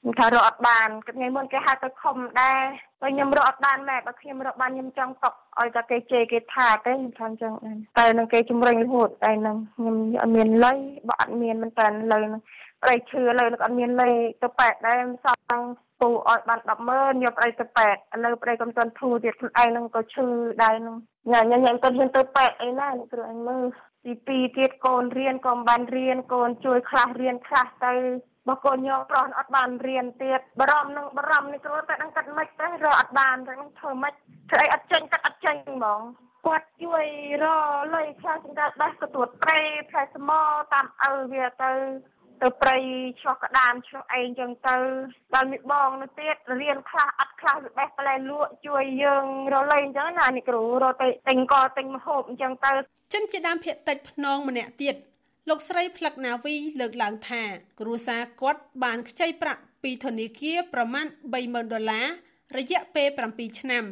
[0.00, 2.60] ខ្ញុំថារកអត់បានថ្ងៃមុនគេហៅទៅខំដែរ
[3.00, 10.78] តែខ្ញុំរកអត់បានម៉ែបើខ្ញុំរកបានខ្ញុំចង់ຕົកឲ្យតែគេជេរគេថាទេខ្ញុំថាអញ្ចឹងដែរតែនឹងគេជំរុញរហូតតែនឹងខ្ញុំអត់មានលុយ
[11.08, 12.42] បើអត់មានមិនតែលុយនឹង
[12.82, 15.26] ប្តីឈឺលើនឹងអត់មានលុយទៅប៉ែតដែរស
[15.60, 15.62] ង
[16.00, 20.26] ពូឲ្យបាន100000យកប្តីទៅប៉ែតឥឡូវប្តីកំតន់ធូរទៀតខ្លួនឯងនឹងក៏ឈឺ
[20.62, 20.96] ដែរនឹង
[21.30, 23.64] ញ៉ាំញ៉ាំញ៉ាំទៅហ៊ានទៅប៉ែតអីណាគ្រូអញមើល
[24.04, 27.94] ទី2ទៀតកូនរៀនក៏មិនបានរៀនកូនជួយខ្លះរៀនខ្លះទៅ
[28.48, 34.12] បើកូនញោមប្រុសអត់បានរៀនទៀតបារម្ភនឹងបារម្ភនេះគ្រូតែដឹងកាត់មិនទេរកអត់បានតែនឹងធ្វើមិន
[34.50, 36.00] ធ្វើអីអត់ចេញកាត់អត់ចេញហ្មង
[36.46, 37.06] គាត់ជួយ
[37.42, 37.44] រ
[37.94, 39.58] លុយខ្លះសម្រាប់ដោះកទួតព្រៃ
[39.90, 40.40] ផ្លែស្មោ
[40.72, 41.72] តាមឪវាទៅ
[42.42, 42.76] ទៅព្រៃ
[43.20, 44.76] ឆ្លោះក្តាមឆ្លោះអីចឹងទៅ
[45.34, 49.24] ដល់មីបងនោះទៀតរៀនខ្លះអត់ខ្លះវាបេះផ្លែលក់ជួយយើង
[49.54, 52.72] រលៃអញ្ចឹងណានេះគ្រូរត់ទៅទិញកទិញម្ហូបអញ្ចឹងទៅ
[53.14, 54.94] ចិនជាដើមភៀកតិចភ្នងម្នាក់ទៀត
[55.48, 57.42] លោកស្រីផ្លឹកណាវីលើកឡើងថា
[57.80, 61.06] គ្រួសារគាត់បានខ្ចីប្រាក់ពីធនាគារប្រមាណ
[61.40, 62.06] 30000ដុល្លារ
[62.58, 63.84] រយៈពេល7ឆ្នាំ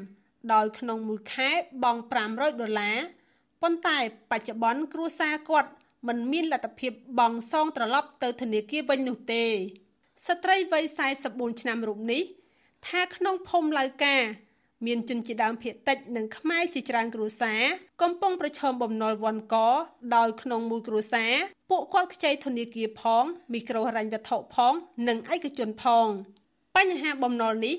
[0.52, 1.50] ដោយក្នុងមួយខែ
[1.82, 2.98] បង់500ដុល្លារ
[3.62, 3.98] ប៉ុន្តែ
[4.30, 5.70] បច្ចុប្បន្នគ្រួសារគាត់
[6.08, 9.44] មិនមានលទ្ធភាពបង់សងត្រឡប់ទៅធនាគារវិញនោះទេ
[10.26, 10.84] ស្ត្រីវ័យ
[11.22, 12.22] 44ឆ្នាំរូបនេះ
[12.88, 14.16] ថាក្នុងភូមិឡៅកា
[14.86, 17.62] មានជនជាដើមភាគតិចនិងខ្មែរជាច្រើនគ្រួសារ
[18.02, 19.56] កំពុងប្រឈមបំណុលវ័នក
[20.16, 21.32] ដោយក្នុងមួយគ្រួសារ
[21.70, 24.72] ពួកគាត់ខ្ចីធនាគារផងមីក្រូហិរញ្ញវត្ថុផង
[25.08, 26.06] និងឯកជនផង
[26.76, 27.76] បញ្ហាបំណុលនេះ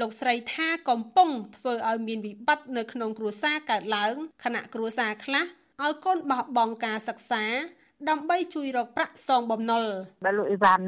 [0.00, 4.14] លោកស្រីថាកំពុងធ្វើឲ្យមានវិបត្តិនៅក្នុងគ្រួសារកើតឡើង
[4.44, 5.44] ខណៈគ្រួសារខ្លះ
[5.82, 7.44] ឲ្យកូនបោះបង់ការសិក្សា
[8.08, 9.84] ដើម្បីជួយរកប្រាក់សងបំណុល
[10.24, 10.86] បើលោកអ៊ីវ៉ាន់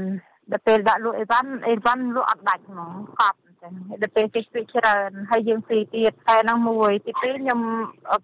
[0.52, 3.72] ដល់ពេលដាក់លក់អីវ៉ាន់អីវ៉ាន់លក់អត់ដាច់ហ្មងកប់ចឹង
[4.02, 7.60] ដល់ពេលគេស្ពេកច្រើនហើយយើងស៊ីទៀតតែហ្នឹងមួយទីពីរខ្ញុំ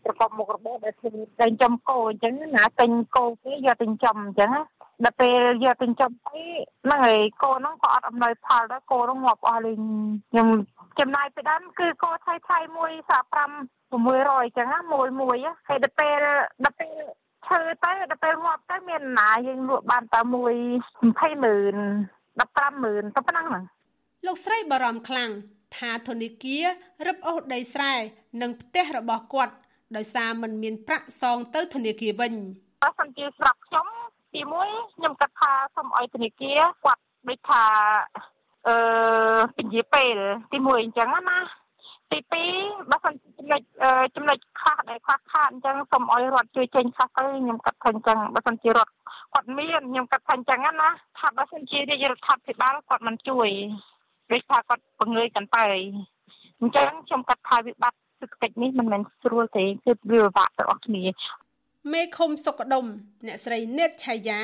[0.04, 4.52] ប្រកបមុខរបរដែលធ្វើតែចំគោអញ្ចឹងណាទិញគោគេយកទិញចំអញ្ចឹង
[5.04, 6.44] ដល់ពេលយកទិញចំទៅ
[6.84, 9.80] ហ្នឹងហើយគោហ្នឹងក៏អត់អំណោយផលដែរគោហ្នឹងងាប់អស់លេង
[10.30, 10.48] ខ្ញុំ
[11.00, 15.36] ចំណាយពីដើមគឺគោថៃថៃមួយសា5 600អញ្ចឹងមួយមួយ
[15.68, 16.16] ហើយដល់ពេល
[16.64, 16.92] ដល់ពេល
[17.46, 20.54] ឈើទៅដល់ពេលងាប់ទៅមានណាយើងលក់បានតែមួយ
[21.02, 21.76] 20ម៉ឺន
[22.40, 23.64] 15ម៉ឺនទៅប៉ុណ្ណឹងហ្នឹង
[24.26, 25.30] លោកស្រីបារម្ភខ្លាំង
[25.76, 26.64] ថាធនាគារ
[27.06, 27.94] រឹបអូសដីស្រែ
[28.42, 29.54] និងផ្ទះរបស់គាត់
[29.96, 32.32] ដោយសារមិនមានប្រាក់សងទៅធនាគារវិញ
[32.82, 33.86] បើសិនជាស្រាប់ខ្ញុំ
[34.34, 37.64] ទីមួយខ្ញុំគិតថាសូមឲ្យធនាគារគាត់ដូចថា
[38.66, 38.76] អឺ
[39.56, 40.16] ពញាពេល
[40.52, 41.38] ទីមួយអញ្ចឹងណា
[42.12, 42.18] ទី
[42.54, 43.62] 2បើសិនចំណុច
[44.16, 48.92] ចំណុចខ្លះដែលខ្វះខាតអញ្ចឹងសូមឲ្យរដ្ឋជួយចេញខ្លះទៅខ្ញុំគិតថាអញ្ចឹងបើសិនជារដ្ឋ
[49.34, 50.88] គាត់មានខ្ញុំគិតថាអញ្ចឹងណា
[51.18, 53.48] ថាបើសិនជារាជរដ្ឋាភិបាលគាត់មិនជួយ
[54.30, 55.66] ដូចថាគាត់បង្ងើយកាន់ទៅ
[56.60, 61.04] អញ្ចឹងខ្ញុំគិតថាវិបត្តិសេដ្ឋកិច្ចនេះមិនមែនស្រួលទេគឺវាពិបាកទាំងអស់គ្នា
[61.92, 62.86] មេឃុំសុកដុម
[63.26, 64.40] អ្នកស្រីនេតឆាយា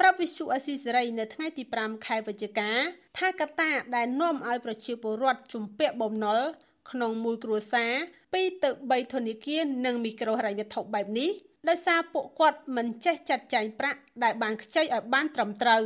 [0.00, 2.70] ប្រាប់វិសុអស៊ីសេរីនៅថ្ងៃទី5ខែវិច្ឆិកា
[3.18, 6.40] ថាកត្តាដែលនាំឲ្យប្រជាពលរដ្ឋជំពាក់បំណុល
[6.90, 7.92] ក្នុងមួយគ្រួសារ
[8.34, 11.30] 2ទៅ3ធនាគារនិងមីក្រូហិរញ្ញវត្ថុបែបនេះ
[11.68, 15.84] ដោយសារពួកគាត់មិនចេះចាត់ចែងប្រាក់ដែលបានខ្ចីឲ្យបានត្រឹមត្រូវ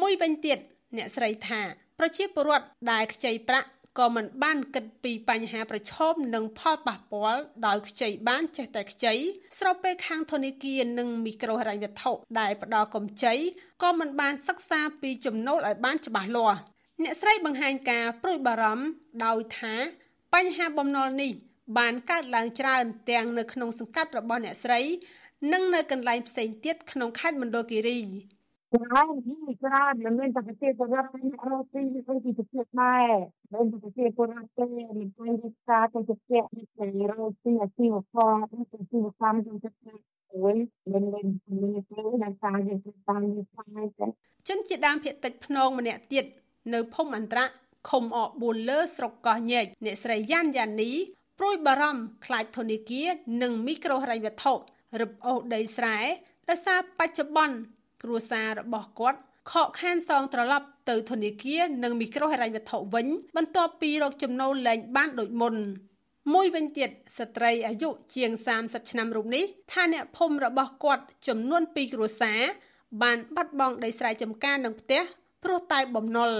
[0.00, 0.58] មួយវិញទៀត
[0.96, 1.60] អ្នកស្រីថា
[1.98, 3.68] ប្រជាពលរដ្ឋដែលខ្ចីប្រាក់
[3.98, 9.14] ក៏មិនបានគិតពីបញ្ហាប្រឈមនិងផលប៉ះពាល់ដោយខ្ចីបានចេះតែខ្ចី
[9.58, 13.34] ស្របពេលខាងធនាគារនិងមីក្រូហិរញ្ញវត្ថុដែលផ្ដល់កម្ចី
[13.82, 16.58] ក៏មិនបានសិក្សាពីចំណូលឲ្យបានច្បាស់លាស់
[17.02, 18.86] អ្នកស្រីបង្ហាញការព្រួយបារម្ភ
[19.24, 19.74] ដោយថា
[20.34, 21.32] បញ្ហាបំណុលនេះ
[21.78, 24.80] បានកើតឡើងច្រើនទាំងនៅក្នុងសង្កាត់របស់អ្នកស្រី
[25.52, 29.14] និងនៅកន្លែងផ្សេងទៀតក្នុងខេត្តមណ្ឌលគិរីច្រើន
[29.64, 33.08] ច្រើនមិនមែនតែប្រជាពលរដ្ឋតែអ្នករកស៊ីនេះគឺពីប្រទេសដែរ
[33.52, 34.64] មិនតែប្រជាពលរដ្ឋទេ
[34.98, 36.38] មិនតែវិការទៅជាជា
[36.78, 39.70] ទៅរកស៊ីអាជីវកម្មទៅអាជីវកម្មទៅជា
[40.32, 40.56] អូយ
[40.92, 41.26] មិនមិន
[41.62, 44.06] មិនទេដល់តាយើងទៅតាមនេះតែ
[44.48, 46.24] ចិនជាដើមភៀតតិចភ្នងម្នាក់ទៀត
[46.74, 47.40] នៅភូមិអន្តរ
[47.88, 50.90] ឃុំអ4លើស្រុកកោះញែកអ្នកស្រីយ៉ាន់យ៉ានី
[51.38, 53.08] ព្រួយបារម្ភខ្លាចធនាគារ
[53.42, 54.52] និងមីក្រូហិរញ្ញវត្ថុ
[55.00, 55.98] រឹបអូសដីស្រែ
[56.48, 57.56] ដោយសារបច្ចុប្បន្ន
[58.02, 59.18] គ្រួសាររបស់គាត់
[59.50, 63.06] ខកខានសងត្រឡប់ទៅធនាគារនិងមីក្រូហិរញ្ញវត្ថុវិញ
[63.36, 65.54] បន្ទាប់ពីរកចំណូលលែងបានដូចមុន
[66.34, 68.30] មួយវិញទៀតស្ត្រីអាយុជាង
[68.60, 72.40] 30ឆ្នាំរូបនេះថាអ្នកភូមិរបស់គាត់ចំនួន2គ្រួសារ
[73.02, 75.02] បានបាត់បង់ដីស្រែចម្ការនិងផ្ទះ
[75.42, 76.32] ព្រោះតែបំណុល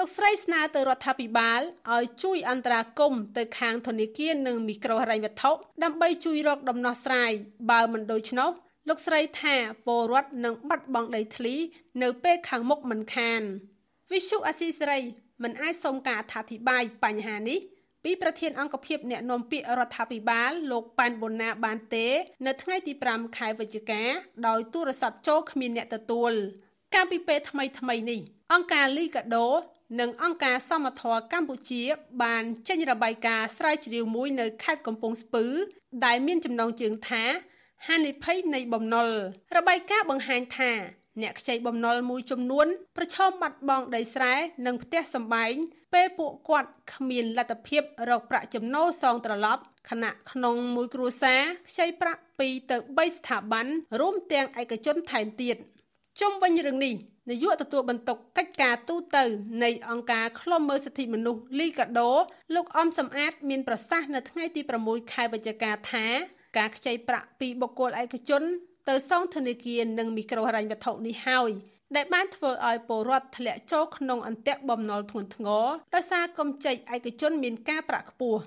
[0.00, 1.60] លោកស្រីស្នើទៅរដ្ឋាភិបាល
[1.94, 5.52] ឲ្យជួយអន្តរាគមន៍ទៅខាងធនាគារនិងមីក្រូហិរញ្ញវត្ថុ
[5.84, 7.30] ដើម្បីជួយរកដំណោះស្រាយ
[7.70, 8.50] បើមិនដូច្នោះ
[8.88, 11.54] លោកស្រីថាពលរដ្ឋនឹងបាត់បង់ដីធ្លី
[12.02, 13.40] នៅពេលខាងមុខមិនខាន
[14.12, 15.00] វិសុអាស៊ីសេរី
[15.42, 17.58] មិនអាចសុំការអធិប្បាយបញ្ហានេះ
[18.04, 22.06] ពីប្រធានអង្គភិបអ្នកនាំពាក្យរដ្ឋាភិបាលលោកប៉ែនបូណាបានទេ
[22.46, 24.02] នៅថ្ងៃទី5ខែវិច្ឆិកា
[24.46, 26.32] ដោយទូរស័ព្ទចូលគ្មានអ្នកទទួល
[26.94, 28.20] កាលពីពេលថ្មីថ្មីនេះ
[28.52, 29.48] អង្គការលីកាដូ
[30.00, 31.82] និងអង្គការសមត្ថៈកម្ពុជា
[32.22, 35.44] បានចេញរបាយការណ៍ស្រាវជ្រាវមួយនៅខេត្តកំពង់ស្ពឺ
[36.04, 37.24] ដែលមានចំណងជើងថា
[37.86, 39.08] ហានិភ័យនៃបំណុល
[39.56, 40.72] របាយការណ៍បង្ហាញថា
[41.22, 42.66] អ្នកខ្ចីបំណុលមួយចំនួន
[42.96, 44.34] ប្រឈមបាត់បង់ដីស្រែ
[44.66, 45.54] និងផ្ទះសម្បែង
[45.94, 53.66] ពេលពួកគាត់គ្មានលទ្ធភាពរកប្រាក់ចំណូលសងត្រឡប់ខណៈក្នុងមួយគ្រួសារខ្ចីប្រាក់2ទៅ3ស្ថាប័ន
[54.00, 55.56] រួមទាំងឯកជនថែមទៀត
[56.20, 56.94] ជុំវិញរឿងនេះ
[57.30, 59.16] នាយកទទួលបន្ទុកកិច្ចការទូត
[59.64, 62.10] នៃអង្គការឃ្លាំមើលសិទ្ធិមនុស្សលីកាដូ
[62.54, 66.06] លោកអំសំអាត មានប្រសាសន៍នៅថ្ងៃទី6ខែវិច្ឆិកាថា
[66.58, 68.42] ការខ្ចីប្រាក់ពីបុគ្គលឯកជន
[68.88, 71.50] ទៅសងធនាគារនិងមីក្រូហិរញ្ញវត្ថុនេះហើយ
[71.96, 78.40] ដែលបានធ្វើឲ្យពលរដ្ឋធ្លាក់ចូលក្នុងអន្ទាក់បំណុលធ្ងន់ធ្ងរដោយសារកម្ចីឯកជនមានការប្រាក់ខ្ពស់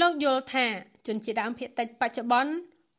[0.00, 0.66] លោកយល់ថា
[1.06, 2.52] ជនជាដើមភៀតតិចបច្ចុប្បន្ន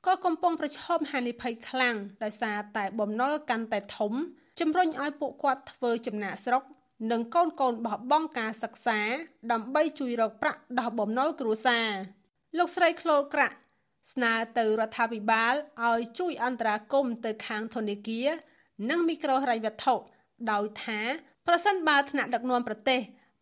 [0.08, 4.14] ក៏កំពុងប្រឈមហានិភ័យខ្លាំងដោយសារតែបំណុលកាន់តែធំ
[4.60, 6.64] ជំរុញឲ្យពួកគាត់ធ្វើចំណាក់ស្រុក
[7.12, 9.00] និងកូនកូនបោះបង់ការសិក្សា
[9.52, 11.90] ដើម្បីជួយរកប្រាក់ដោះបំណុលគ្រួសារ
[12.58, 13.56] លោកស្រីក្លូលក្រាក់
[14.14, 15.54] ស្នើទៅរដ្ឋាភិបាល
[15.90, 18.28] ឲ្យជួយអន្តរាគមន៍ទៅខាងធនាគារ
[18.90, 19.96] និងមីក្រូហិរញ្ញវត្ថុ
[20.52, 21.00] ដោយថា
[21.48, 23.00] ប្រសិនបើថ្នាក់ដឹកនាំប្រទេស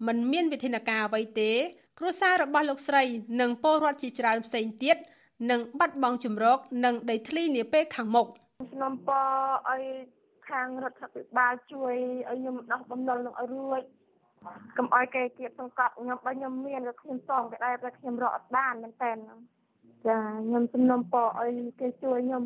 [0.07, 1.51] មិនមានវិធានការអ្វីទេ
[1.99, 3.03] គ្រួសាររបស់លោកស្រី
[3.41, 4.97] និងពលរដ្ឋជាច្រើនផ្សេងទៀត
[5.51, 8.27] នឹងបាត់បង់ជំរកនិងដីធ្លីនាពេលខាងមុខ
[8.71, 9.25] ខ្ញុំពរ
[9.69, 9.83] ឲ្យ
[10.49, 11.95] ខាងរដ្ឋាភិបាលជួយ
[12.29, 13.81] ឲ្យខ្ញុំដោះបំណុលនឹងឲ្យរួច
[14.77, 19.11] កុំឲ្យគេគៀបសង្កត់ខ្ញុំបើខ្ញុំមានក៏ខ្ញុំសងក៏ដែរតែខ្ញុំរកអត់បានមែនតើ
[20.07, 22.43] ចាខ្ញុំសំណុំពរឲ្យគេជួយខ្ញុំ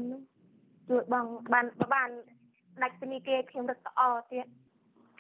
[0.90, 2.10] ជួយបងបានបាន
[2.82, 4.46] ដាច់ធនីគេខ្ញុំរត់ល្អទៀត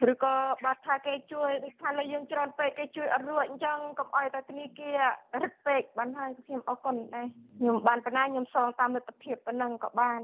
[0.09, 0.35] ឬក៏
[0.65, 4.99] បើថាគេជួយដូចថាលើយើងច្រើនពេកគេជួយអត់រួចអញ្ចឹងកុំអោយតែធនីគារ
[5.41, 7.27] រឹតពេកបានហើយខ្ញុំអរគុណដែរ
[7.57, 10.19] ខ្ញុំបានប៉ុណ្ណាខ្ញុំសងតាមលទ្ធភាពប៉ុណ្ណឹងក៏បាន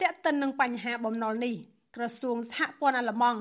[0.00, 1.54] តេតិននឹងបញ្ហាបំណុលនេះ
[1.96, 3.40] ក្រសួងសហព័ន្ធអាល្លឺម៉ង់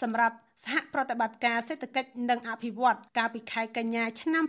[0.00, 4.44] សម្រាប់សហប្រតិបត្តិការសេដ្ឋកិច្ចនិងអភិវឌ្ឍកាលពីខែកញ្ញាឆ្នាំ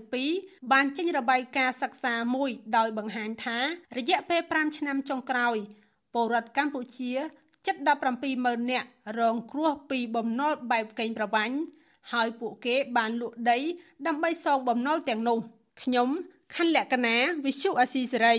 [0.00, 3.58] 2022បានចេញរបាយការណ៍សិក្សាមួយដោយបង្ហាញថា
[3.98, 5.56] រយៈពេល5ឆ្នាំចុងក្រោយ
[6.14, 7.12] ពលរដ្ឋកម្ពុជា
[7.66, 7.76] ជិត
[8.10, 8.88] 17ម៉ឺននាក់
[9.18, 11.56] រងគ្រោះពីបំណុលបែបកេងប្រវ័ញ្ច
[12.12, 13.58] ហើយពួកគេបានលក់ដី
[14.06, 15.38] ដើម្បីសងបំណុលទាំងនោះ
[15.82, 16.08] ខ្ញុំ
[16.54, 18.36] ខណ្ឌលក្ខណាវិសុអាស៊ីសេរី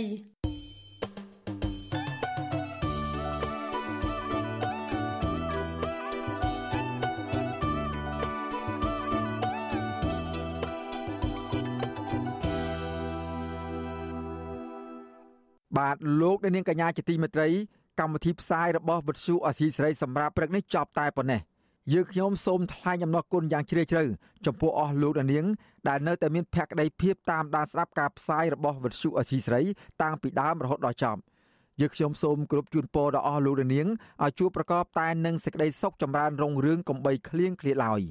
[15.78, 17.50] បាទលោកនាងកញ្ញាជាទីមេត្រី
[18.00, 21.42] កម្មវិធីផ្សាយរបស់វិទ្យុអសីស្រីសម្រាប់ព្រឹកនេះចប់តែប៉ុណ្ណេះ
[21.94, 24.04] យើងខ្ញុំសូមថ្លែងអំណរគុណយ៉ាងជ្រាលជ្រៅ
[24.46, 25.46] ចំពោះអស់លោកនាង
[25.88, 29.62] ដែលនៅតែមានភក្ដីភាពតាមដានស្ដាប់ការផ្សាយរបស់វិទ្យុអសីស្រី
[30.02, 31.22] តាំងពីដើមរហូតដល់ចប់
[31.82, 33.88] យើងខ្ញុំសូមគោរពជូនពរដល់អស់លោកនាង
[34.24, 38.02] ឲ្យជួបប្រកបតែនឹងសេចក្តីសុខចម្រើនរុងរឿងកំបីគ្លៀងគ្លាឡើយ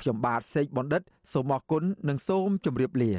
[0.00, 3.12] ខ្ញុំបាទសេកបណ្ឌិតសូមអរគុណនិងសូមជម្រាបលា